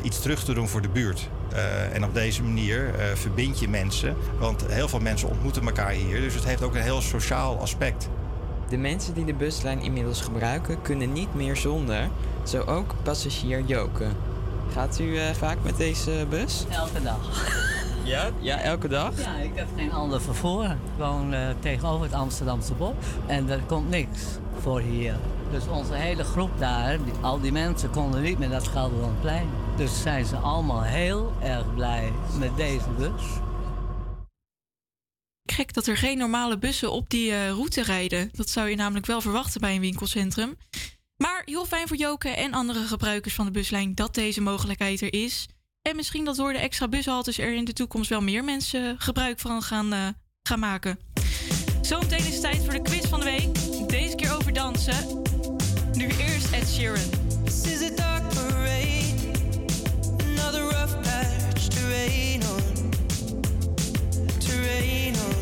[0.02, 1.28] iets terug te doen voor de buurt.
[1.92, 4.16] En op deze manier verbind je mensen.
[4.38, 6.20] Want heel veel mensen ontmoeten elkaar hier.
[6.20, 8.08] Dus het heeft ook een heel sociaal aspect.
[8.72, 12.08] De mensen die de buslijn inmiddels gebruiken kunnen niet meer zonder,
[12.42, 14.04] zo ook passagier Joke.
[14.72, 16.64] Gaat u eh, vaak met deze bus?
[16.70, 17.18] Elke dag.
[18.04, 18.28] Ja?
[18.40, 19.10] Ja, elke dag?
[19.20, 20.64] Ja, ik heb geen ander vervoer.
[20.64, 22.92] Ik woon eh, tegenover het Amsterdamse Bos.
[23.26, 24.20] En er komt niks
[24.60, 25.14] voor hier.
[25.50, 29.46] Dus onze hele groep daar, die- al die mensen konden niet meer naar het Gelderlandplein.
[29.76, 33.22] Dus zijn ze allemaal heel erg blij met deze bus.
[35.52, 38.30] Gek dat er geen normale bussen op die eh, route rijden.
[38.32, 40.56] Dat zou je namelijk wel verwachten bij een winkelcentrum.
[41.16, 45.12] Maar heel fijn voor Joke en andere gebruikers van de buslijn dat deze mogelijkheid er
[45.12, 45.48] is.
[45.82, 49.38] En misschien dat door de extra bushaltes er in de toekomst wel meer mensen gebruik
[49.38, 50.08] van gaan, eh,
[50.42, 50.98] gaan maken.
[51.80, 53.54] Zometeen is het tijd voor de quiz van de week.
[53.88, 55.22] Deze keer over dansen.
[55.92, 57.10] Nu eerst Ed Sheeran.
[57.44, 59.32] This is a dark parade,
[60.18, 62.90] another rough patch to rain on,
[64.38, 65.41] to rain on.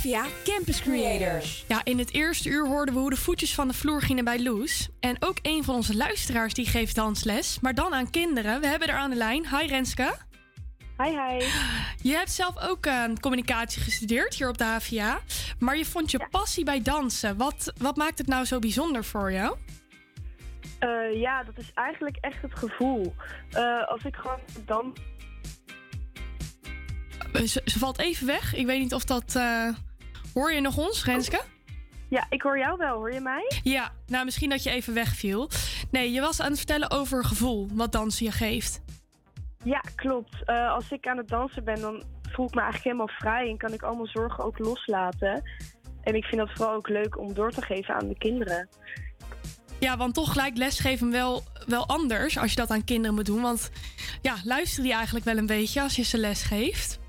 [0.00, 1.64] Havia Campus Creators.
[1.68, 4.42] Ja, in het eerste uur hoorden we hoe de voetjes van de vloer gingen bij
[4.42, 4.88] Loes.
[5.00, 8.60] En ook een van onze luisteraars die geeft dansles, maar dan aan kinderen.
[8.60, 9.48] We hebben er aan de lijn.
[9.48, 10.14] Hi Renske.
[10.98, 11.44] Hi, hi.
[12.02, 15.20] Je hebt zelf ook eh, communicatie gestudeerd hier op de HVA.
[15.58, 17.36] Maar je vond je passie bij dansen.
[17.36, 19.56] Wat, wat maakt het nou zo bijzonder voor jou?
[20.78, 23.14] Eh, ja, dat is eigenlijk echt het gevoel.
[23.50, 24.96] Eh, als ik gewoon dan.
[27.32, 28.54] Ze, ze valt even weg.
[28.54, 29.38] Ik weet niet of dat...
[30.34, 31.40] Hoor je nog ons, Renske?
[32.08, 32.96] Ja, ik hoor jou wel.
[32.96, 33.50] Hoor je mij?
[33.62, 35.50] Ja, nou misschien dat je even wegviel.
[35.90, 38.82] Nee, je was aan het vertellen over gevoel, wat dansen je geeft.
[39.64, 40.44] Ja, klopt.
[40.44, 43.56] Eh, als ik aan het dansen ben, dan voel ik me eigenlijk helemaal vrij en
[43.56, 45.42] kan ik allemaal zorgen ook loslaten.
[46.02, 48.68] En ik vind dat vooral ook leuk om door te geven aan de kinderen.
[49.80, 53.42] Ja, want toch lijkt lesgeven wel, wel anders als je dat aan kinderen moet doen.
[53.42, 53.70] Want
[54.22, 56.99] ja, luisteren die eigenlijk wel een beetje als je ze les geeft?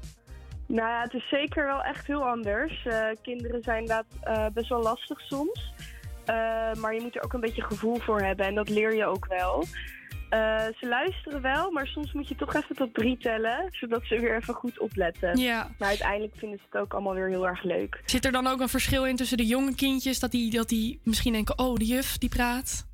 [0.72, 2.86] Nou ja, het is zeker wel echt heel anders.
[2.86, 5.74] Eh, kinderen zijn inderdaad eh, best wel lastig soms.
[6.26, 6.36] Eh,
[6.74, 9.26] maar je moet er ook een beetje gevoel voor hebben en dat leer je ook
[9.26, 9.64] wel.
[10.80, 14.36] Ze luisteren wel, maar soms moet je toch even tot drie tellen, zodat ze weer
[14.36, 15.38] even goed opletten.
[15.38, 15.70] Ja.
[15.80, 18.02] Maar uiteindelijk vinden ze het ook allemaal weer heel erg leuk.
[18.06, 20.20] Zit er dan ook een verschil in tussen de jonge kindjes?
[20.20, 22.88] Dat die, dat die misschien denken, oh, de juf die praat.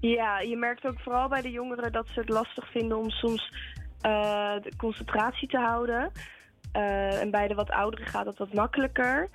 [0.00, 3.52] Ja, je merkt ook vooral bij de jongeren dat ze het lastig vinden om soms
[4.62, 6.12] de concentratie te houden.
[6.74, 9.28] Eh, en bij de wat ouderen gaat het wat makkelijker.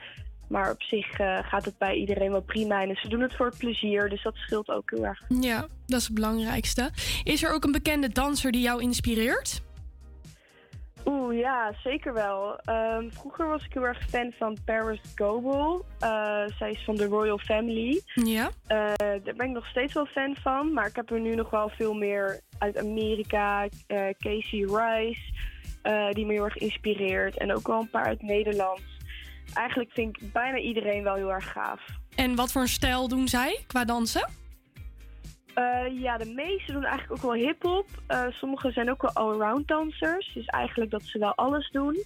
[0.48, 2.82] Maar op zich eh, gaat het bij iedereen wel prima.
[2.82, 5.22] En ze doen het voor het plezier, dus dat scheelt ook heel erg.
[5.40, 6.90] Ja, dat is het belangrijkste.
[7.24, 9.62] Is er ook een bekende danser die jou inspireert?
[11.10, 12.60] Oeh, ja, zeker wel.
[12.60, 15.86] Ehm, vroeger was ik heel erg fan van Paris Goebel.
[16.00, 18.02] Eh, zij is van de Royal Family.
[18.14, 18.50] Ja.
[18.68, 20.74] Eh, daar ben ik nog steeds wel fan van.
[20.74, 23.68] Maar ik heb er nu nog wel veel meer uit Amerika.
[23.88, 25.22] eh, Casey Rice,
[26.14, 27.38] die me heel erg inspireert.
[27.38, 28.82] En ook wel een paar uit Nederland.
[29.54, 31.82] Eigenlijk vind ik bijna iedereen wel heel erg gaaf.
[32.16, 34.30] En wat voor een stijl doen zij qua dansen?
[35.54, 37.88] Eh, ja, de meeste doen eigenlijk ook wel hip-hop.
[38.08, 40.32] Eh, sommigen zijn ook wel allround dansers.
[40.34, 42.04] Dus eigenlijk dat ze wel alles doen.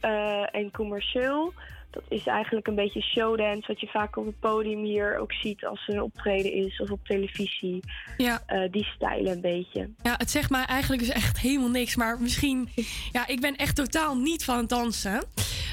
[0.00, 1.52] Eh, en commercieel,
[1.90, 5.64] dat is eigenlijk een beetje showdance, wat je vaak op het podium hier ook ziet
[5.64, 7.80] als er een optreden is of op televisie.
[8.16, 8.42] Ja.
[8.70, 9.90] Die stijlen een beetje.
[10.02, 11.96] Ja, het zegt mij eigenlijk dus echt helemaal niks.
[11.96, 12.68] Maar misschien...
[13.12, 15.24] Ja, ik ben echt totaal niet van het dansen.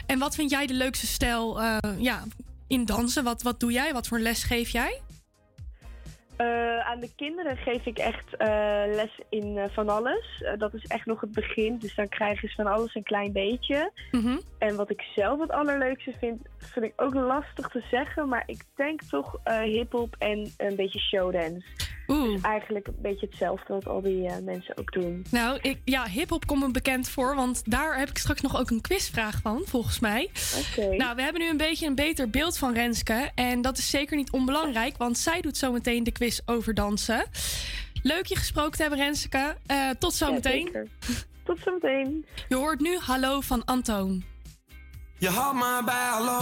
[0.06, 1.62] En wat vind jij de leukste stijl
[1.98, 2.24] ja,
[2.68, 3.24] in dansen?
[3.24, 3.94] Wat, wat doe jij?
[3.94, 5.02] Wat voor les geef jij?
[6.40, 8.48] Eh, aan de kinderen geef ik echt eh,
[8.86, 10.44] les in eh, van alles.
[10.58, 13.92] Dat is echt nog het begin, dus dan krijgen ze van alles een klein beetje.
[14.12, 14.38] Mhm.
[14.58, 18.64] En wat ik zelf het allerleukste vind, vind ik ook lastig te zeggen, maar ik
[18.76, 21.89] denk toch hip-hop en een beetje showdance.
[22.18, 25.26] Dus eigenlijk een beetje hetzelfde wat al die eh, mensen ook doen.
[25.32, 28.70] Nou, ik, ja, hip-hop komt me bekend voor, want daar heb ik straks nog ook
[28.70, 30.30] een quizvraag van, volgens mij.
[30.70, 30.96] Oké.
[30.96, 33.32] Nou, we hebben nu een beetje een beter beeld van Renske.
[33.36, 37.26] En dat is zeker niet onbelangrijk, want zij doet zometeen de quiz over dansen.
[38.04, 39.56] Leuk je gesproken te hebben, Renske.
[39.66, 40.66] Eh, tot zometeen.
[40.66, 40.88] zeker.
[41.44, 42.26] Tot zometeen.
[42.48, 44.24] Je hoort nu Hallo van Antoon.
[45.18, 46.40] Je had me bij hallo,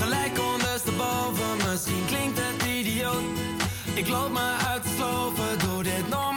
[0.00, 1.56] gelijk ondersteboven.
[1.70, 3.51] Misschien klinkt het idioot.
[3.94, 6.31] Ik loop me sloven, doe dit normaliter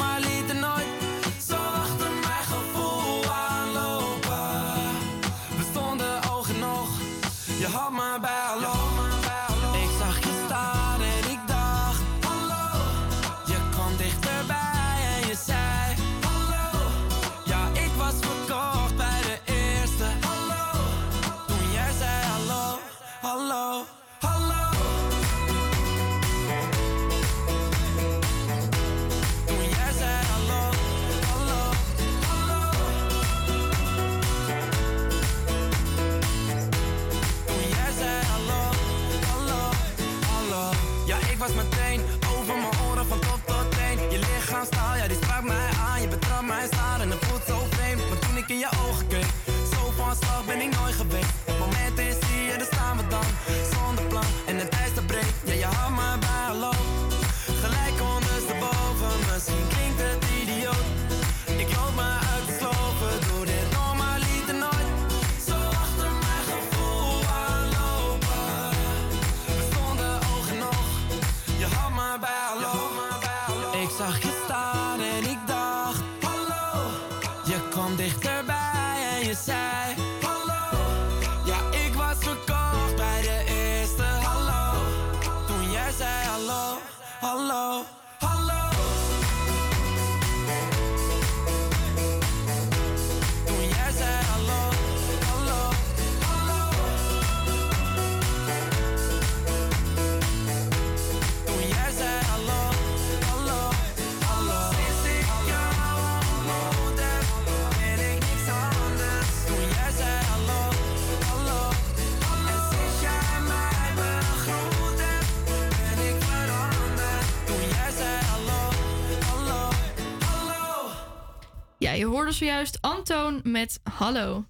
[121.98, 124.46] je hoorde zojuist Antoon met Hallo.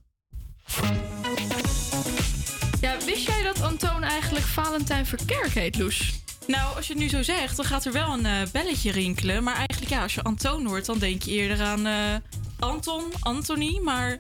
[2.82, 6.14] Ja, wist jij dat Antoon eigenlijk Valentijn Verkerk heet, Loes?
[6.48, 9.44] Nou, als je het nu zo zegt, dan gaat er wel een eh, belletje rinkelen.
[9.44, 12.16] Maar eigenlijk, ja, als je Antoon hoort, dan denk je eerder aan eh,
[12.60, 13.80] Anton, Anthony.
[13.84, 14.18] Maar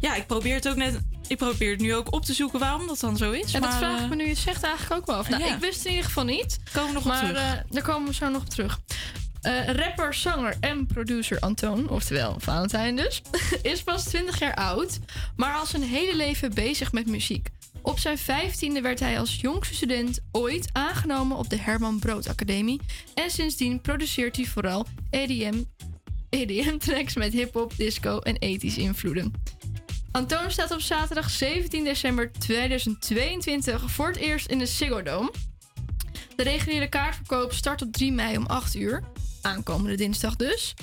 [0.00, 1.00] ja, ik probeer het ook net.
[1.28, 3.52] Ik probeer het nu ook op te zoeken waarom dat dan zo is.
[3.54, 5.28] En dat vraag ik eh, me nu, je zegt eigenlijk ook wel af.
[5.28, 5.54] Nou, ja.
[5.54, 6.58] ik wist het in ieder geval niet.
[6.72, 7.42] Komen we nog op maar, terug.
[7.42, 8.80] eh, daar komen we zo nog op terug.
[9.46, 13.22] Eh, rapper, zanger en producer Antoon, oftewel Valentijn dus,
[13.62, 14.98] is pas 20 jaar oud,
[15.36, 17.48] maar al zijn hele leven bezig met muziek.
[17.82, 22.80] Op zijn vijftiende werd hij als jongste student ooit aangenomen op de Herman Brood Academie.
[23.14, 25.62] En sindsdien produceert hij vooral EDM,
[26.30, 29.32] EDM-tracks met hip-hop, disco en ethische invloeden.
[30.10, 35.30] Antoon staat op zaterdag 17 december 2022 voor het eerst in de Ziggo Dome.
[36.36, 39.02] De reguliere kaartverkoop start op 3 mei om 8 uur.
[39.46, 40.74] Aankomende dinsdag dus.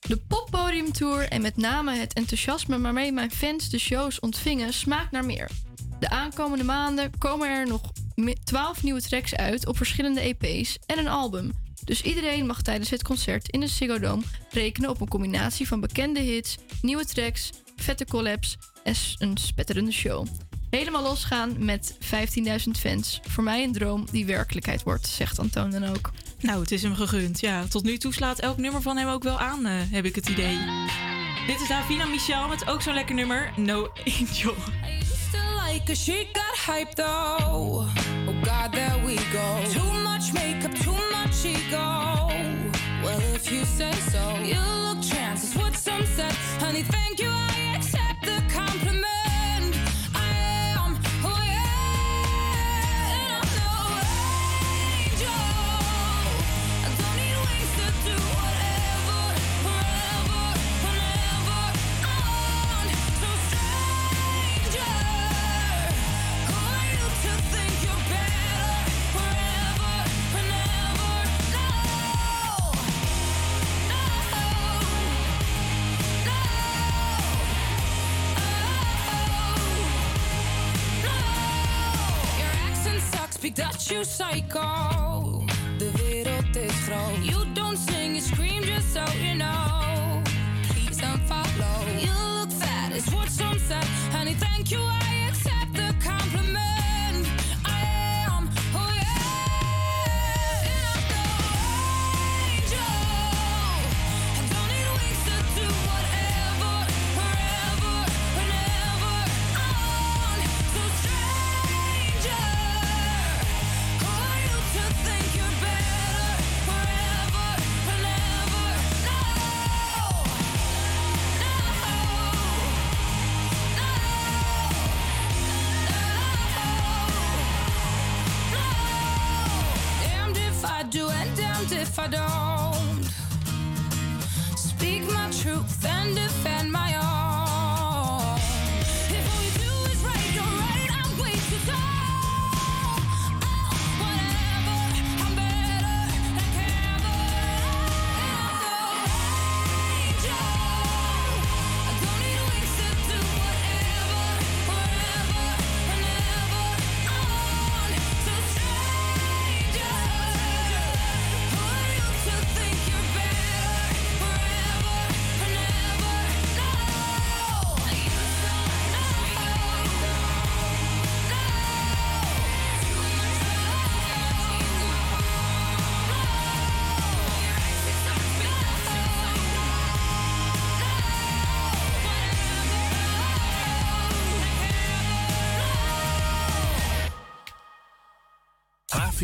[0.00, 5.24] De poppodiumtour en met name het enthousiasme waarmee mijn fans de shows ontvingen smaakt naar
[5.24, 5.50] meer.
[5.98, 7.80] De aankomende maanden komen er nog
[8.44, 11.52] 12 nieuwe tracks uit op verschillende EP's en een album.
[11.84, 15.80] Dus iedereen mag tijdens het concert in de Ziggo Dome rekenen op een combinatie van
[15.80, 20.26] bekende hits, nieuwe tracks, vette collabs en een spetterende show.
[20.70, 23.20] Helemaal losgaan met 15.000 fans.
[23.28, 26.10] Voor mij een droom die werkelijkheid wordt, zegt Antoon dan ook.
[26.42, 27.40] Nou, het is hem gegund.
[27.40, 30.14] Ja, tot nu toe slaat elk nummer van hem ook wel aan, eh, heb ik
[30.14, 30.58] het idee.
[31.46, 34.54] Dit is Davina Michel met ook zo'n lekker nummer, No Angel.
[35.28, 37.86] Still like her, she got hype though.
[38.26, 39.80] Oh God, there we go.
[39.80, 42.26] Too much makeup, too much ego.
[43.02, 45.52] Well, if you say so, you look chances
[45.82, 46.32] some said.
[46.60, 47.41] Honey, thank you,
[83.42, 85.44] speak Dutch, you psycho.
[85.76, 87.24] De wereld is groot.
[87.24, 90.22] You don't sing, you scream just so you know.
[90.68, 91.84] Please don't follow.
[91.98, 93.84] You look fat, is what some said.
[94.12, 94.78] Honey, thank you,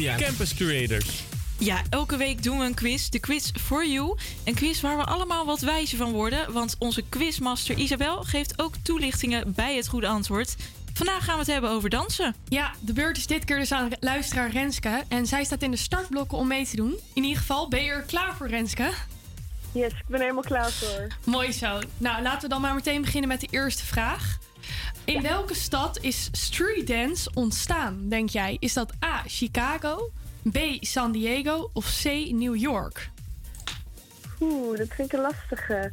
[0.06, 1.22] Campus Creators.
[1.58, 3.08] Ja, elke week doen we een quiz.
[3.08, 4.16] De quiz for you.
[4.44, 6.52] Een quiz waar we allemaal wat wijzer van worden.
[6.52, 10.56] Want onze quizmaster Isabel geeft ook toelichtingen bij het goede antwoord.
[10.94, 12.34] Vandaag gaan we het hebben over dansen.
[12.48, 15.04] Ja, de beurt is dit keer dus aan luisteraar Renske.
[15.08, 16.98] En zij staat in de startblokken om mee te doen.
[17.12, 18.90] In ieder geval, ben je er klaar voor, Renske?
[19.72, 21.06] Yes, ik ben er helemaal klaar voor.
[21.24, 21.78] Mooi zo.
[21.98, 24.38] Nou, laten we dan maar meteen beginnen met de eerste vraag.
[25.08, 28.56] In welke stad is street dance ontstaan, denk jij?
[28.60, 29.22] Is dat A.
[29.26, 30.10] Chicago,
[30.52, 30.58] B.
[30.80, 32.04] San Diego of C.
[32.30, 33.10] New York?
[34.40, 35.92] Oeh, dat vind ik een lastige.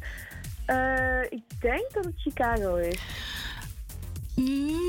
[0.66, 2.98] Eh, ik denk dat het Chicago is.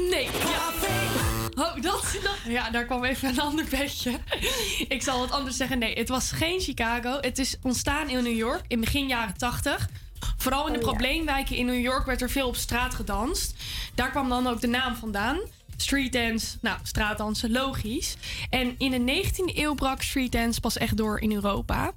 [0.10, 0.24] Nee.
[0.24, 0.70] Ja,
[1.56, 4.20] oh, dat, dat- Ja, daar kwam even een ander bedje.
[4.88, 5.80] Ik zal wat anders zeggen.
[5.80, 7.18] Nee, het was geen Chicago.
[7.22, 9.90] Het is ontstaan in New York in begin jaren 80.
[10.38, 13.54] Vooral in de Oh, probleemwijken in New York werd er veel op straat gedanst.
[13.96, 15.40] Daar kwam dan ook de naam vandaan.
[15.78, 18.18] Street dance, nou, straatdansen, logisch.
[18.50, 21.94] En in de 19e eeuw brak street dance pas echt door in Europa.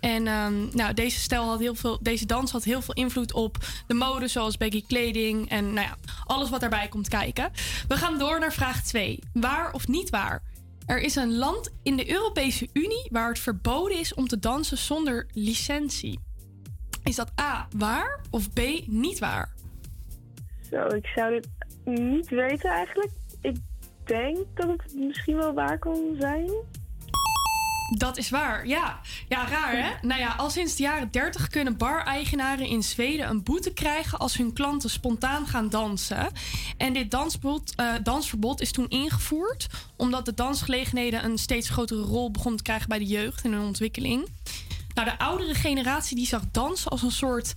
[0.00, 3.56] En ehm, nou, deze, stijl had heel veel, deze dans had heel veel invloed op
[3.86, 7.52] de mode, zoals baggy kleding en nou ja, alles wat daarbij komt kijken.
[7.88, 9.18] We gaan door naar vraag 2.
[9.32, 10.42] Waar of niet waar?
[10.86, 14.78] Er is een land in de Europese Unie waar het verboden is om te dansen
[14.78, 16.18] zonder licentie.
[17.04, 19.52] Is dat A waar of B niet waar?
[20.70, 21.48] Zo, ik zou dit
[21.84, 23.10] niet weten eigenlijk.
[23.40, 23.56] Ik
[24.04, 26.50] denk dat het misschien wel waar kan zijn.
[27.96, 29.00] Dat is waar, ja.
[29.28, 29.90] Ja, raar hè?
[30.08, 34.36] Nou ja, al sinds de jaren 30 kunnen bar-eigenaren in Zweden een boete krijgen als
[34.36, 36.32] hun klanten spontaan gaan dansen.
[36.76, 39.66] En dit dansverbod, eh, dansverbod is toen ingevoerd
[39.96, 43.66] omdat de dansgelegenheden een steeds grotere rol begonnen te krijgen bij de jeugd en hun
[43.66, 44.28] ontwikkeling.
[44.94, 47.54] Nou, de oudere generatie die zag dansen als een soort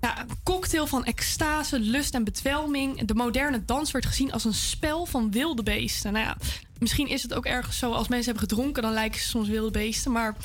[0.00, 3.04] ja, cocktail van extase, lust en bedwelming.
[3.04, 6.12] De moderne dans werd gezien als een spel van wilde beesten.
[6.12, 6.36] Nou ja,
[6.78, 9.70] misschien is het ook ergens zo als mensen hebben gedronken, dan lijken ze soms wilde
[9.70, 10.12] beesten.
[10.12, 10.36] Maar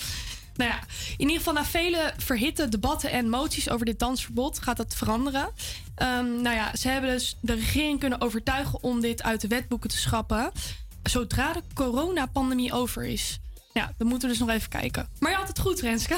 [0.55, 0.79] nou ja,
[1.11, 5.49] in ieder geval na vele verhitte debatten en moties over dit dansverbod gaat dat veranderen.
[5.95, 9.89] Ehm, nou ja, ze hebben dus de regering kunnen overtuigen om dit uit de wetboeken
[9.89, 10.51] te schrappen.
[11.03, 13.39] Zodra de coronapandemie over is.
[13.77, 15.07] Ja, dan moeten we dus nog even kijken.
[15.19, 16.17] Maar je had het goed, Renske.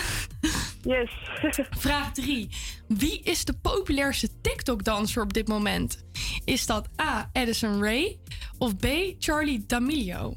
[0.82, 1.12] Yes.
[1.70, 2.50] Vraag 3.
[2.88, 6.06] Wie is de populairste TikTok-danser op dit moment?
[6.46, 7.30] Is dat A.
[7.34, 8.20] Addison Ray
[8.58, 8.88] of B.
[9.20, 10.36] Charlie D'Amelio?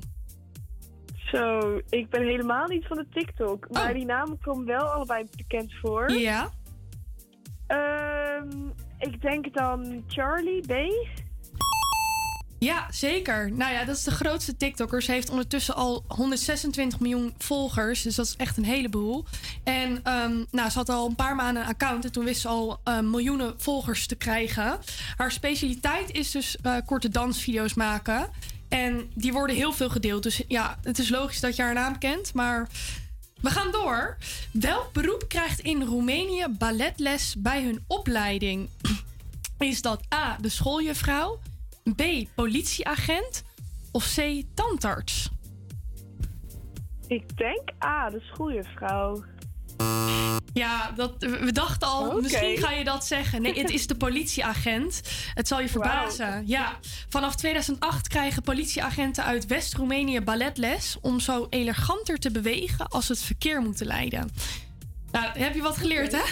[1.15, 3.67] Zo, ik ben helemaal niet van de TikTok.
[3.71, 6.07] Maar die namen komen wel allebei bekend voor.
[6.07, 6.21] Oh.
[6.21, 6.51] Ja.
[7.67, 8.69] Ehm,
[8.99, 10.73] ik denk dan Charlie B.
[12.63, 13.53] Ja, zeker.
[13.53, 15.03] Nou ja, dat is de grootste TikToker.
[15.03, 18.03] Ze heeft ondertussen al 126 miljoen volgers.
[18.03, 19.25] Dus dat is echt een heleboel.
[19.65, 22.05] En ehm, nou, ze had al een paar maanden een account.
[22.05, 24.79] En toen wist ze al eh, miljoenen volgers te krijgen.
[25.17, 28.31] Haar specialiteit is dus eh, korte dansvideo's maken.
[28.69, 30.23] En die worden heel veel gedeeld.
[30.23, 32.35] Dus ja, het is logisch dat je haar naam kent.
[32.35, 32.69] Maar
[33.41, 34.17] we gaan door.
[34.53, 38.69] Welk beroep krijgt in Roemenië balletles bij hun opleiding?
[39.59, 41.39] Is dat A, de schooljuffrouw?
[41.97, 42.03] B,
[42.35, 43.43] politieagent?
[43.91, 45.29] Of C, tandarts?
[47.07, 49.25] Ik denk A, de schooljuffrouw.
[50.53, 53.43] Ja, dat, we dachten al, misschien ga je dat zeggen.
[53.43, 55.01] Nee, het is de politieagent.
[55.35, 56.43] Het zal je verbazen.
[56.47, 56.79] Ja,
[57.09, 60.97] vanaf 2008 krijgen politieagenten uit West-Roemenië balletles...
[61.01, 64.31] om zo eleganter te bewegen als ze het verkeer moeten leiden.
[65.13, 66.23] Nou, heb je wat geleerd, hè?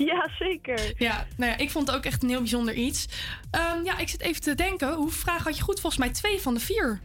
[0.10, 0.92] Ja, zeker.
[0.96, 3.08] Ja, nou ja, ik vond het ook echt een heel bijzonder iets.
[3.50, 4.94] Ehm, ja, ik zit even te denken.
[4.94, 5.80] Hoeveel vragen had je goed?
[5.80, 7.00] Volgens mij twee van de vier.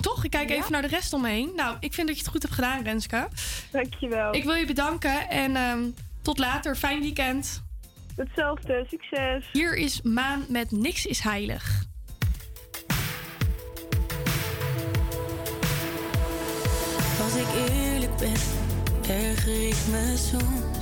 [0.00, 0.24] Toch?
[0.24, 0.54] Ik kijk Ja.
[0.54, 1.52] even naar de rest omheen.
[1.56, 3.28] Nou, ik vind dat je het goed hebt gedaan, Renske.
[3.70, 4.34] Dankjewel.
[4.34, 5.82] Ik wil je bedanken en ehm,
[6.22, 6.76] tot later.
[6.76, 7.62] Fijn weekend.
[8.16, 9.48] Hetzelfde, succes.
[9.52, 11.84] Hier is Maan met Niks is Heilig.
[17.22, 18.32] Als ik eerlijk ben,
[19.08, 20.81] erger ik me soms.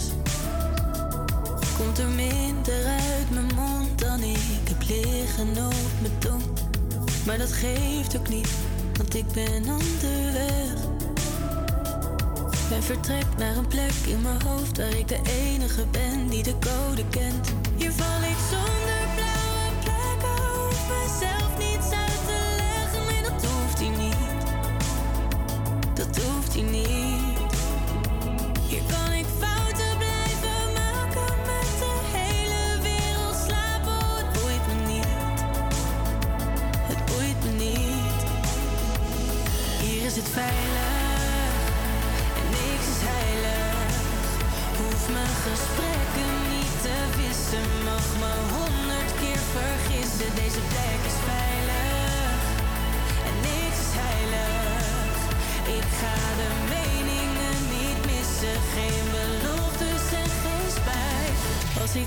[1.81, 6.43] Komt er minder uit mijn mond dan ik heb liggen op mijn tong.
[7.27, 8.49] Maar dat geeft ook niet,
[8.97, 10.73] want ik ben onderweg.
[12.73, 16.55] En vertrek naar een plek in mijn hoofd waar ik de enige ben die de
[16.59, 17.53] code kent.
[17.77, 19.10] Hier val ik zonder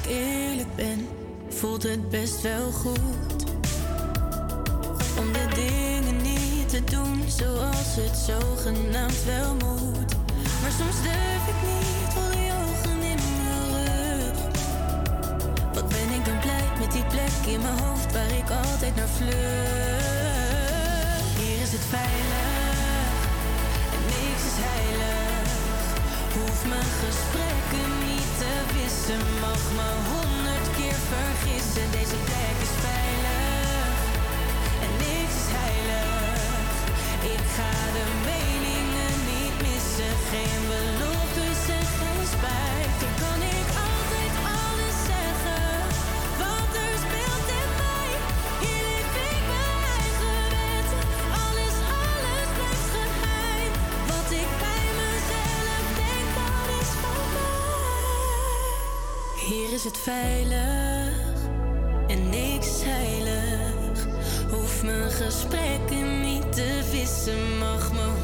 [0.04, 1.08] ik eerlijk ben,
[1.50, 3.44] voelt het best wel goed.
[5.20, 10.16] Om de dingen niet te doen zoals het zogenaamd wel moet.
[10.62, 14.38] Maar soms durf ik niet, voel die ogen in mijn rug.
[15.74, 19.14] Wat ben ik dan blij met die plek in mijn hoofd waar ik altijd naar
[19.18, 19.34] vlucht.
[21.40, 23.08] Hier is het veilig
[23.96, 25.52] en niks is heilig.
[26.34, 28.03] Hoef mijn gesprekken
[29.08, 31.92] wissen, mag me honderd keer vergissen.
[31.92, 33.96] Deze plek is veilig
[34.86, 36.72] en niks is heilig.
[37.36, 43.33] Ik ga de meningen niet missen, geen beloftes en geen spijt.
[59.86, 61.14] Is het veilig
[62.08, 64.08] en niks heilig.
[64.52, 68.23] Hoef mijn gesprekken niet te wissen, mag me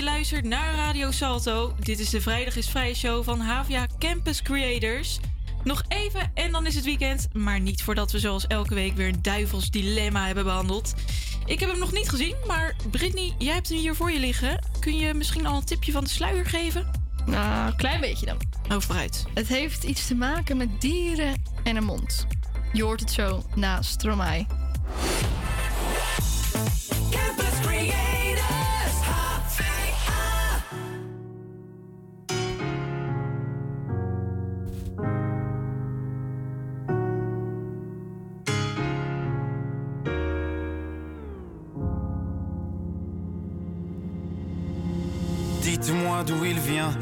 [0.00, 1.74] je luistert naar Radio Salto.
[1.78, 5.20] Dit is de Vrijdag is Vrij show van Havia Campus Creators.
[5.64, 9.08] Nog even en dan is het weekend, maar niet voordat we zoals elke week weer
[9.08, 10.94] een duivels dilemma hebben behandeld.
[11.46, 14.64] Ik heb hem nog niet gezien, maar Brittany, jij hebt hem hier voor je liggen.
[14.78, 16.90] Kun je misschien al een tipje van de sluier geven?
[17.26, 18.36] Nou, een klein beetje dan.
[18.70, 19.24] Oh, vooruit.
[19.34, 22.26] Het heeft iets te maken met dieren en een mond.
[22.72, 24.59] Je hoort het zo na Stromae.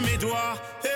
[0.00, 0.93] mes doigts.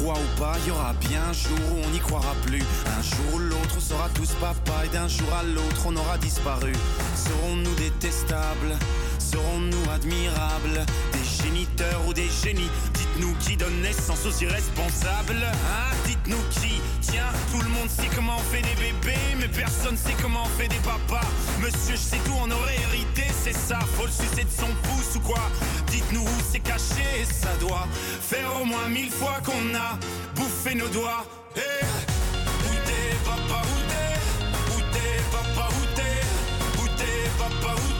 [0.00, 2.62] Croit ou pas, y aura bien un jour où on n'y croira plus.
[2.86, 6.16] Un jour ou l'autre, on sera tous papa et d'un jour à l'autre, on aura
[6.16, 6.72] disparu.
[7.14, 8.78] Serons-nous détestables?
[9.18, 10.86] Serons-nous admirables?
[11.12, 12.70] Des géniteurs ou des génies?
[12.94, 15.94] Dites-nous qui donne naissance aux irresponsables Hein?
[16.06, 16.80] Dites-nous qui?
[17.02, 20.58] Tiens, tout le monde sait comment on fait des bébés Mais personne sait comment on
[20.58, 21.26] fait des papas.
[21.60, 23.78] Monsieur, je sais tout, on aurait hérité, c'est ça.
[23.96, 25.42] Faut le sucer de son pouce ou quoi?
[25.90, 27.86] Dites-nous où c'est caché, ça doit
[28.20, 29.98] Faire au moins mille fois qu'on a
[30.36, 31.24] bouffé nos doigts.
[31.56, 34.74] Eh, Où t'es papa, où t'es?
[34.76, 36.82] Où t'es papa, où t'es?
[36.82, 37.99] Où t'es papa, où t'es?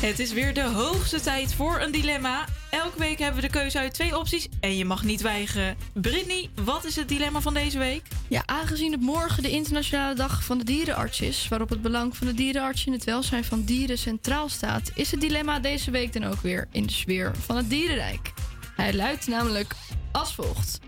[0.00, 2.44] Het is weer de hoogste tijd voor een dilemma.
[2.70, 5.76] Elke week hebben we de keuze uit twee opties en je mag niet weigeren.
[5.92, 8.02] Brittany, wat is het dilemma van deze week?
[8.28, 12.26] Ja, aangezien het morgen de internationale dag van de dierenarts is, waarop het belang van
[12.26, 16.24] de dierenarts in het welzijn van dieren centraal staat, is het dilemma deze week dan
[16.24, 18.32] ook weer in de sfeer van het dierenrijk.
[18.76, 19.74] Hij luidt namelijk
[20.12, 20.78] als volgt: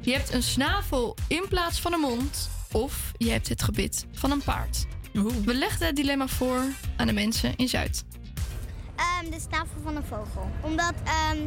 [0.00, 4.30] Je hebt een snavel in plaats van een mond, of je hebt het gebit van
[4.30, 4.86] een paard.
[5.44, 6.62] We legden het dilemma voor
[6.96, 8.04] aan de mensen in Zuid.
[9.00, 10.50] Ehm, de snavel van een vogel.
[10.60, 11.38] Omdat ehm,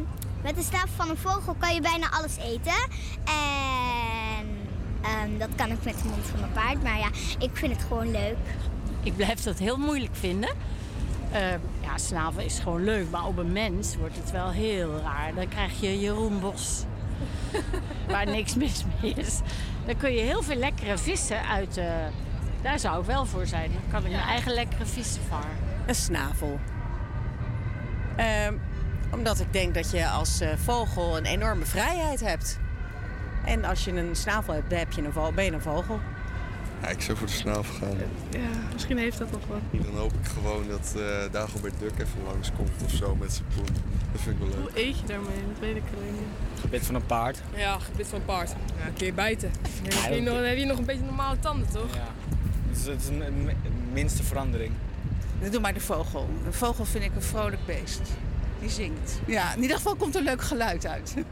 [0.42, 2.88] met de snavel van een vogel kan je bijna alles eten.
[3.24, 4.46] En
[5.02, 6.82] ehm, dat kan ook met de mond van een paard.
[6.82, 7.08] Maar ja,
[7.38, 8.36] ik vind het gewoon leuk.
[9.02, 10.50] Ik blijf dat heel moeilijk vinden.
[11.32, 11.50] Eh,
[11.80, 15.34] ja, snavel is gewoon leuk, maar op een mens wordt het wel heel raar.
[15.34, 16.84] Dan krijg je Jeroen Bos,
[18.08, 19.40] waar niks mis mee is.
[19.86, 21.76] Dan kun je heel veel lekkere vissen uit...
[21.76, 21.86] eh,
[22.62, 23.72] daar zou ik wel voor zijn.
[23.72, 25.56] Dan kan ik mijn eigen lekkere vissen varen.
[25.86, 26.58] Een snavel.
[28.16, 28.54] Ehm,
[29.12, 32.58] omdat ik denk dat je als eh, vogel een enorme vrijheid hebt.
[33.44, 36.00] En als je een snavel hebt, dan heb je een ben je een vogel.
[36.82, 37.96] Ja, ik zou voor de snavel gaan.
[38.30, 38.38] Ja,
[38.72, 39.84] misschien heeft dat nog wat.
[39.84, 43.66] Dan hoop ik gewoon dat eh Dagobert Duck even langskomt of zo met zijn poen.
[44.12, 44.58] Dat vind ik wel leuk.
[44.72, 45.36] Hoe eet je daarmee?
[45.52, 46.60] Dat weet ik alleen niet.
[46.60, 47.42] Gebit van een paard.
[47.54, 48.50] Ja, gebit van een paard.
[48.80, 49.50] Ja, een keer bijten.
[49.62, 51.94] Dan heb, je Ja, nog, dan heb je nog een beetje normale tanden, toch?
[51.94, 52.08] Ja.
[52.68, 54.72] Het is, het is een, een- een minste verandering.
[55.44, 56.28] Dan doe maar de vogel.
[56.46, 58.00] Een vogel vind ik een vrolijk beest.
[58.60, 59.20] Die zingt.
[59.26, 61.14] Ja, in ieder geval komt er leuk geluid uit.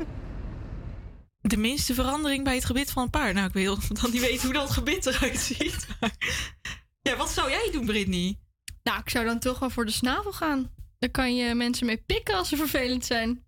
[1.40, 3.34] De minste verandering bij het gebit van een paard.
[3.34, 5.86] Nou, ik wil dan niet weten hoe dat gebit eruit ziet.
[6.00, 6.16] maar-
[7.02, 8.38] Ja, wat zou jij doen, Brittany?
[8.82, 10.70] Nou, ik zou dan toch wel voor de snavel gaan.
[10.98, 13.44] Daar kan je mensen mee pikken als ze vervelend zijn.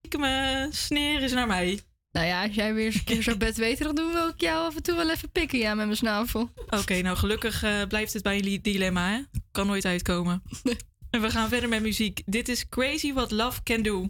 [0.00, 1.80] Ik me sneren is naar mij.
[2.12, 4.76] Nou ja, als jij weer eens een keer zo bedweterig doet, wil ik jou af
[4.76, 6.50] en toe wel even pikken, ja, met mijn snavel.
[6.68, 9.20] Oké, nou gelukkig eh, blijft het bij een li- dilemma, hè?
[9.52, 10.42] Kan nooit uitkomen.
[11.10, 12.22] en we gaan verder met muziek.
[12.26, 14.08] Dit is Crazy What Love Can Do.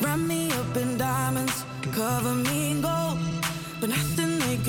[0.00, 1.64] Wrap me up in diamonds,
[1.94, 2.53] cover me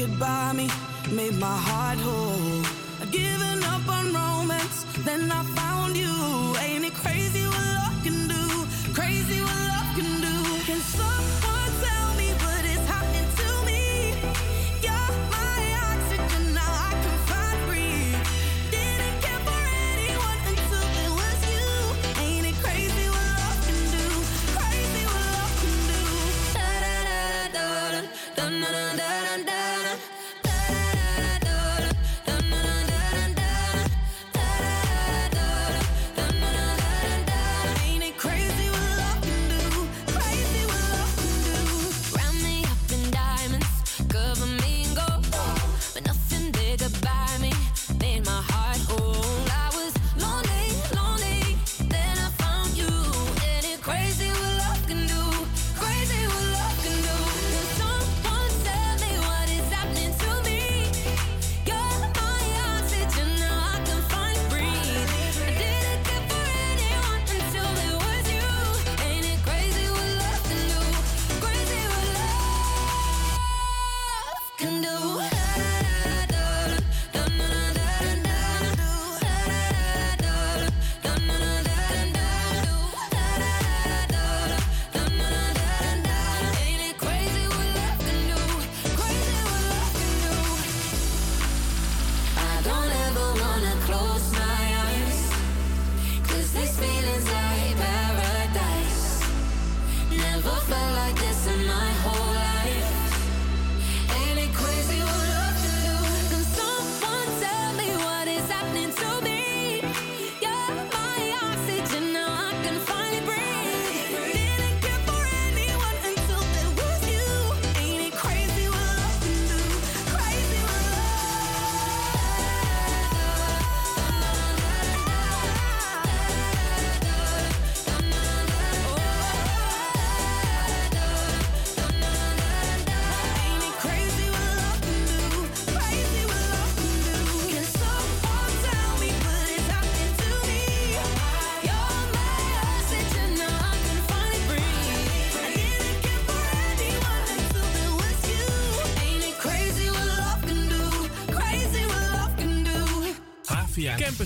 [0.05, 0.69] could buy me
[1.11, 2.63] made my heart whole.
[3.01, 5.74] I'd given up on romance, then I found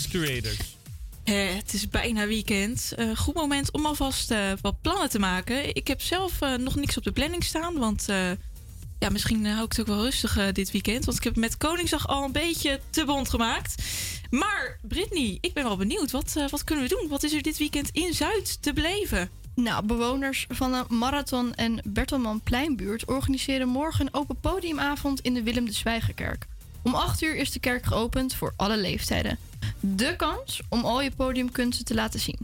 [0.09, 0.57] Creators.
[1.23, 2.93] Hè, het is bijna weekend.
[2.95, 5.75] Eh, goed moment om alvast eh, wat plannen te maken.
[5.75, 7.77] Ik heb zelf eh, nog niks op de planning staan.
[7.77, 8.31] Want eh,
[8.99, 11.05] ja, misschien eh, hou ik het ook wel rustig eh, dit weekend.
[11.05, 13.83] Want ik heb het met Koningsdag al een beetje te bond gemaakt.
[14.29, 16.11] Maar Brittany, ik ben wel benieuwd.
[16.11, 17.07] Wat, eh, wat kunnen we doen?
[17.09, 19.29] Wat is er dit weekend in Zuid te beleven?
[19.55, 25.43] Nou, bewoners van de Marathon en Bertelman Pleinbuurt organiseren morgen een open podiumavond in de
[25.43, 26.45] Willem de Zwijgerkerk.
[26.83, 29.37] Om 8 uur is de kerk geopend voor alle leeftijden.
[29.79, 32.39] De kans om al je podiumkunsten te laten zien.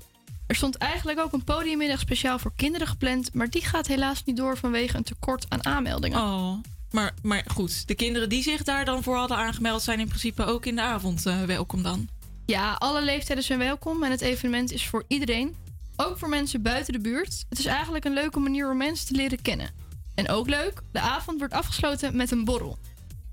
[0.48, 4.38] Er stond eigenlijk ook een podiummiddag speciaal voor kinderen gepland, maar die gaat helaas niet
[4.38, 6.20] door vanwege een tekort aan aanmeldingen.
[6.20, 6.54] Oh,
[6.92, 10.46] maar, maar goed, de kinderen die zich daar dan voor hadden aangemeld zijn in principe
[10.46, 12.08] ook in de avond eh, welkom dan.
[12.46, 15.56] Ja, alle leeftijden zijn welkom en het evenement is voor iedereen.
[15.96, 17.46] Ook voor mensen buiten de buurt.
[17.50, 19.70] Het is eigenlijk een leuke manier om mensen te leren kennen.
[20.16, 22.78] En ook leuk, de avond wordt afgesloten met een borrel.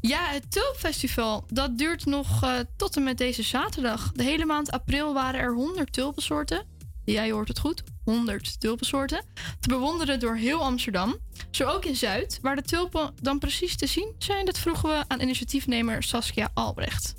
[0.00, 1.44] Ja, het Tulpfestival.
[1.52, 4.12] Dat duurt nog eh, tot en met deze zaterdag.
[4.12, 6.77] De hele maand april waren er 100 tulpensoorten.
[7.12, 7.82] Ja, je hoort het goed.
[8.04, 9.24] 100 tulpensoorten.
[9.60, 11.16] Te bewonderen door heel Amsterdam.
[11.50, 12.38] Zo ook in Zuid.
[12.42, 17.14] Waar de tulpen dan precies te zien zijn, dat vroegen we aan initiatiefnemer Saskia Albrecht.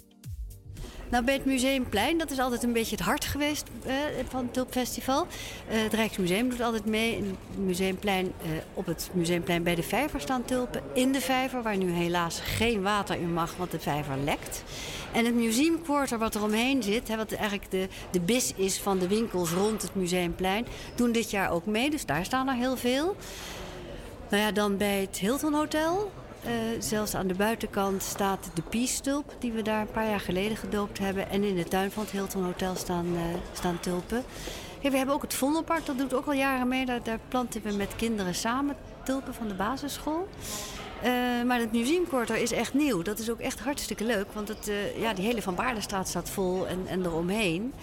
[1.10, 3.94] Nou, bij het Museumplein, dat is altijd een beetje het hart geweest eh,
[4.30, 5.28] van het Tulpfestival.
[5.68, 7.18] Eh, het Rijksmuseum doet altijd mee.
[7.18, 10.82] In Museumplein, eh, op het Museumplein bij de vijver staan tulpen.
[10.94, 14.64] In de vijver, waar nu helaas geen water in mag, want de vijver lekt.
[15.14, 18.80] En het Museum Quarter, wat er omheen zit, hè, wat eigenlijk de, de bis is
[18.80, 20.66] van de winkels rond het Museumplein,
[20.96, 21.90] doen dit jaar ook mee.
[21.90, 23.16] Dus daar staan er heel veel.
[24.30, 26.12] Nou ja, dan bij het Hilton Hotel.
[26.44, 30.58] eh, zelfs aan de buitenkant staat de Peace-tulp, die we daar een paar jaar geleden
[30.58, 31.30] gedoopt hebben.
[31.30, 33.22] En in de tuin van het Hilton Hotel staan, eh,
[33.54, 34.24] staan tulpen.
[34.82, 36.86] We hebben ook het Vondelpark, dat doet ook al jaren mee.
[36.86, 40.28] Daar, daar planten we met kinderen samen tulpen van de basisschool.
[41.04, 43.02] Eh, maar het museumkorter is echt nieuw.
[43.02, 44.32] Dat is ook echt hartstikke leuk.
[44.34, 47.74] Want het, eh, ja, die hele Van Baardenstraat staat vol en, en eromheen.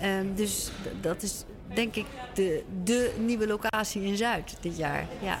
[0.00, 0.70] Ehm, dus
[1.00, 5.08] dat is denk ik de, de nieuwe locatie in Zuid dit jaar.
[5.22, 5.38] Ja.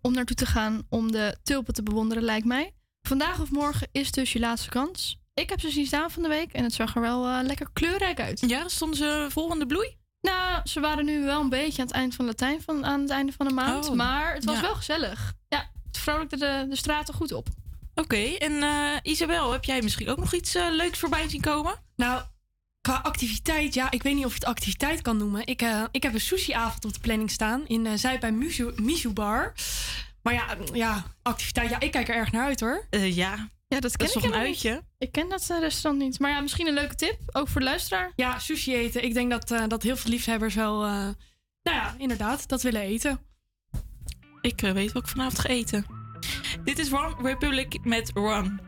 [0.00, 2.72] Om naartoe te gaan om de tulpen te bewonderen, lijkt mij.
[3.08, 5.20] Vandaag of morgen is dus je laatste kans.
[5.34, 7.68] Ik heb ze zien staan van de week en het zag er wel eh, lekker
[7.72, 8.40] kleurrijk uit.
[8.40, 9.97] Ja, stonden ze vol aan de bloei?
[10.20, 13.10] Nou, ze waren nu wel een beetje aan het eind van Latijn, van, aan het
[13.10, 13.88] einde van de maand.
[13.88, 14.62] Oh, maar het was ja.
[14.62, 15.32] wel gezellig.
[15.48, 17.48] Ja, het vrolijkte de, de straten goed op.
[17.94, 21.74] Oké, en eh, Isabel, heb jij misschien ook nog iets eh, leuks voorbij zien komen?
[21.96, 22.22] Nou,
[22.80, 25.46] qua activiteit, ja, ik weet niet of je het activiteit kan noemen.
[25.46, 28.72] Ik, eh, ik heb een sushi-avond op de planning staan in eh, Zuid bij Mizu,
[28.76, 29.52] Mizu Bar.
[30.22, 32.86] Maar ja, ja, activiteit, ja, ik kijk er erg naar uit hoor.
[32.90, 33.48] Eh, ja.
[33.68, 34.70] Ja, dat ken is ik toch een uitje?
[34.70, 34.82] niet.
[34.98, 36.18] Ik ken dat eh, restaurant niet.
[36.18, 38.12] Maar ja, misschien een leuke tip, ook voor de luisteraar.
[38.16, 39.02] Ja, sushi eten.
[39.04, 40.90] Ik denk dat, eh, dat heel veel liefhebbers wel, eh,
[41.62, 43.20] nou ja, inderdaad, dat willen eten.
[44.40, 45.86] Ik eh, weet wat ik vanavond ga eten.
[46.64, 48.60] Dit is One Republic met Run.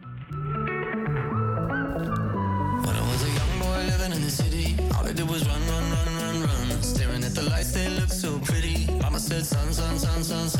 [2.82, 5.60] When I was a young boy living in the city, all I did was run,
[5.68, 6.82] run, run, run, run.
[6.82, 8.86] Staring at the lights, they look so pretty.
[9.00, 10.59] Mama said, son, son, son, son, son.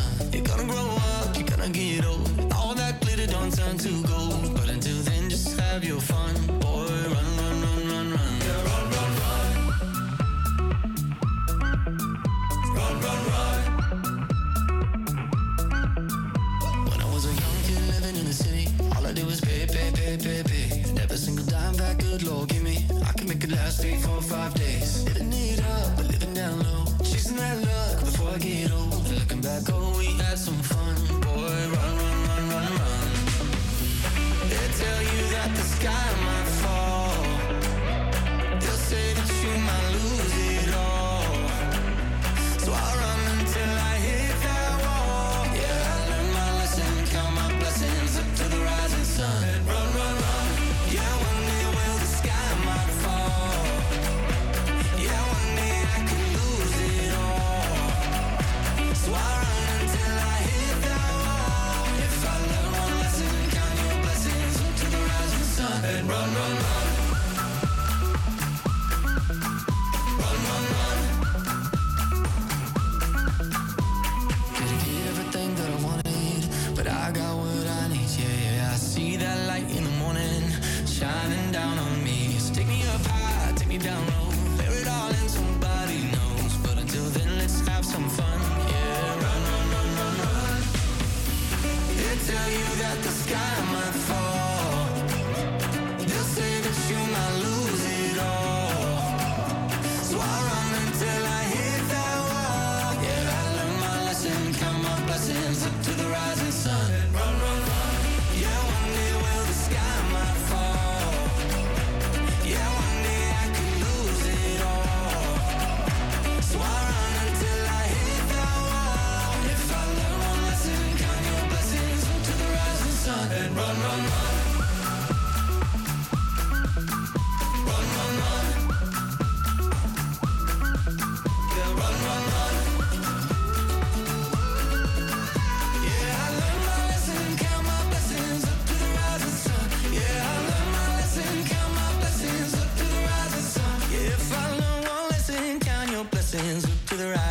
[34.81, 36.40] Tell you that the sky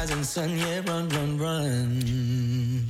[0.09, 0.57] rising sun.
[0.57, 2.89] Yeah, run, run, run.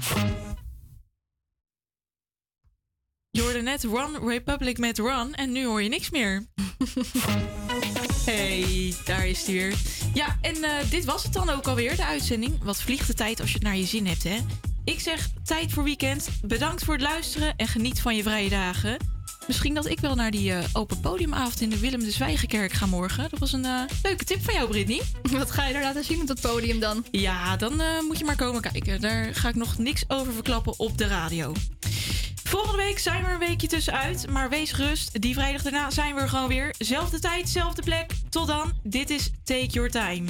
[3.29, 6.45] Je hoorde net One Republic met Run en nu hoor je niks meer.
[8.25, 9.73] hey, daar is hij weer.
[10.13, 12.63] Ja, en eh, dit was het dan ook alweer, de uitzending.
[12.63, 14.37] Wat vliegt de tijd als je het naar je zin hebt, hè?
[14.83, 16.29] Ik zeg tijd voor weekend.
[16.41, 18.97] Bedankt voor het luisteren en geniet van je vrije dagen.
[19.47, 22.85] Misschien dat ik wel naar die eh, open podiumavond in de Willem de Zwijgenkerk ga
[22.85, 23.27] morgen.
[23.29, 25.01] Dat was een eh, leuke tip van jou, Brittany.
[25.37, 27.05] Wat ga je er laten zien op dat podium dan?
[27.11, 29.01] Ja, dan eh, moet je maar komen kijken.
[29.01, 31.53] Daar ga ik nog niks over verklappen op de radio.
[32.43, 34.29] Volgende week zijn we een weekje tussenuit.
[34.29, 36.75] Maar wees gerust, die vrijdag daarna zijn we er gewoon weer.
[36.77, 38.11] Zelfde tijd, zelfde plek.
[38.29, 40.25] Tot dan, dit is Take Your Time.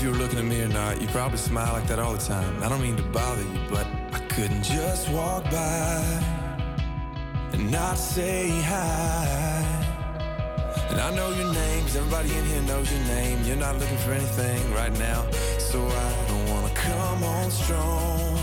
[0.00, 0.98] If you were looking at me or not.
[0.98, 2.62] You probably smile like that all the time.
[2.62, 6.02] I don't mean to bother you, but I couldn't just walk by
[7.52, 9.62] and not say hi.
[10.88, 13.42] And I know your name, 'cause everybody in here knows your name.
[13.44, 15.26] You're not looking for anything right now,
[15.58, 18.38] so I don't wanna come on strong.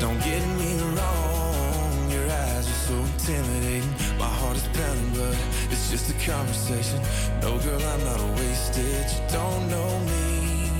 [0.00, 3.91] Don't get me wrong, your eyes are so intimidating.
[4.22, 5.36] My heart is pounding, but
[5.72, 7.00] it's just a conversation.
[7.40, 9.06] No, girl, I'm not a wasted.
[9.14, 10.70] You don't know me,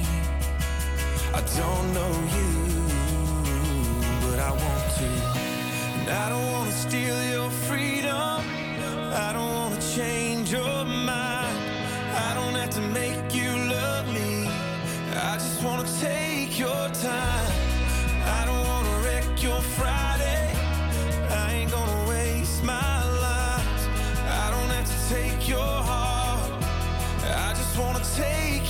[1.35, 2.52] I don't know you,
[4.24, 5.10] but I want to.
[5.98, 8.39] And I don't wanna steal your freedom.
[9.27, 11.59] I don't wanna change your mind.
[12.27, 14.47] I don't have to make you love me.
[15.31, 17.51] I just wanna take your time.
[18.39, 20.44] I don't wanna wreck your Friday.
[21.43, 22.91] I ain't gonna waste my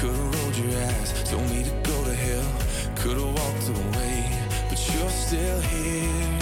[0.00, 4.24] Could've rolled your eyes, told me to go to hell, could've walked away,
[4.70, 6.38] but you're still here.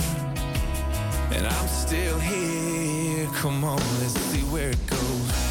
[1.32, 3.26] And I'm still here.
[3.34, 5.47] Come on, let's see where it goes.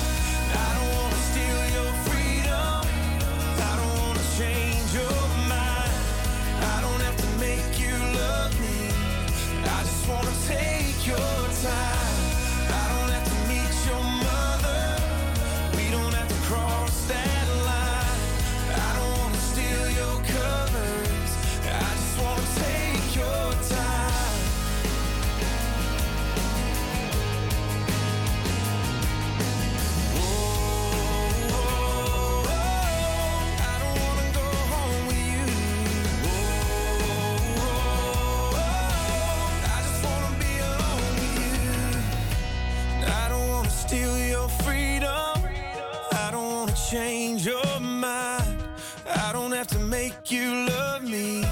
[50.07, 51.43] Make you love me.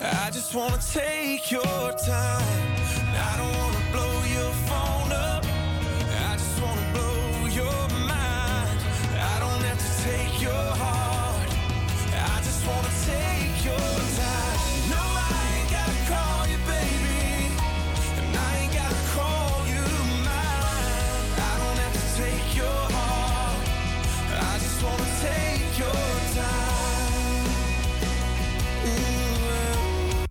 [0.00, 2.79] I just wanna take your time.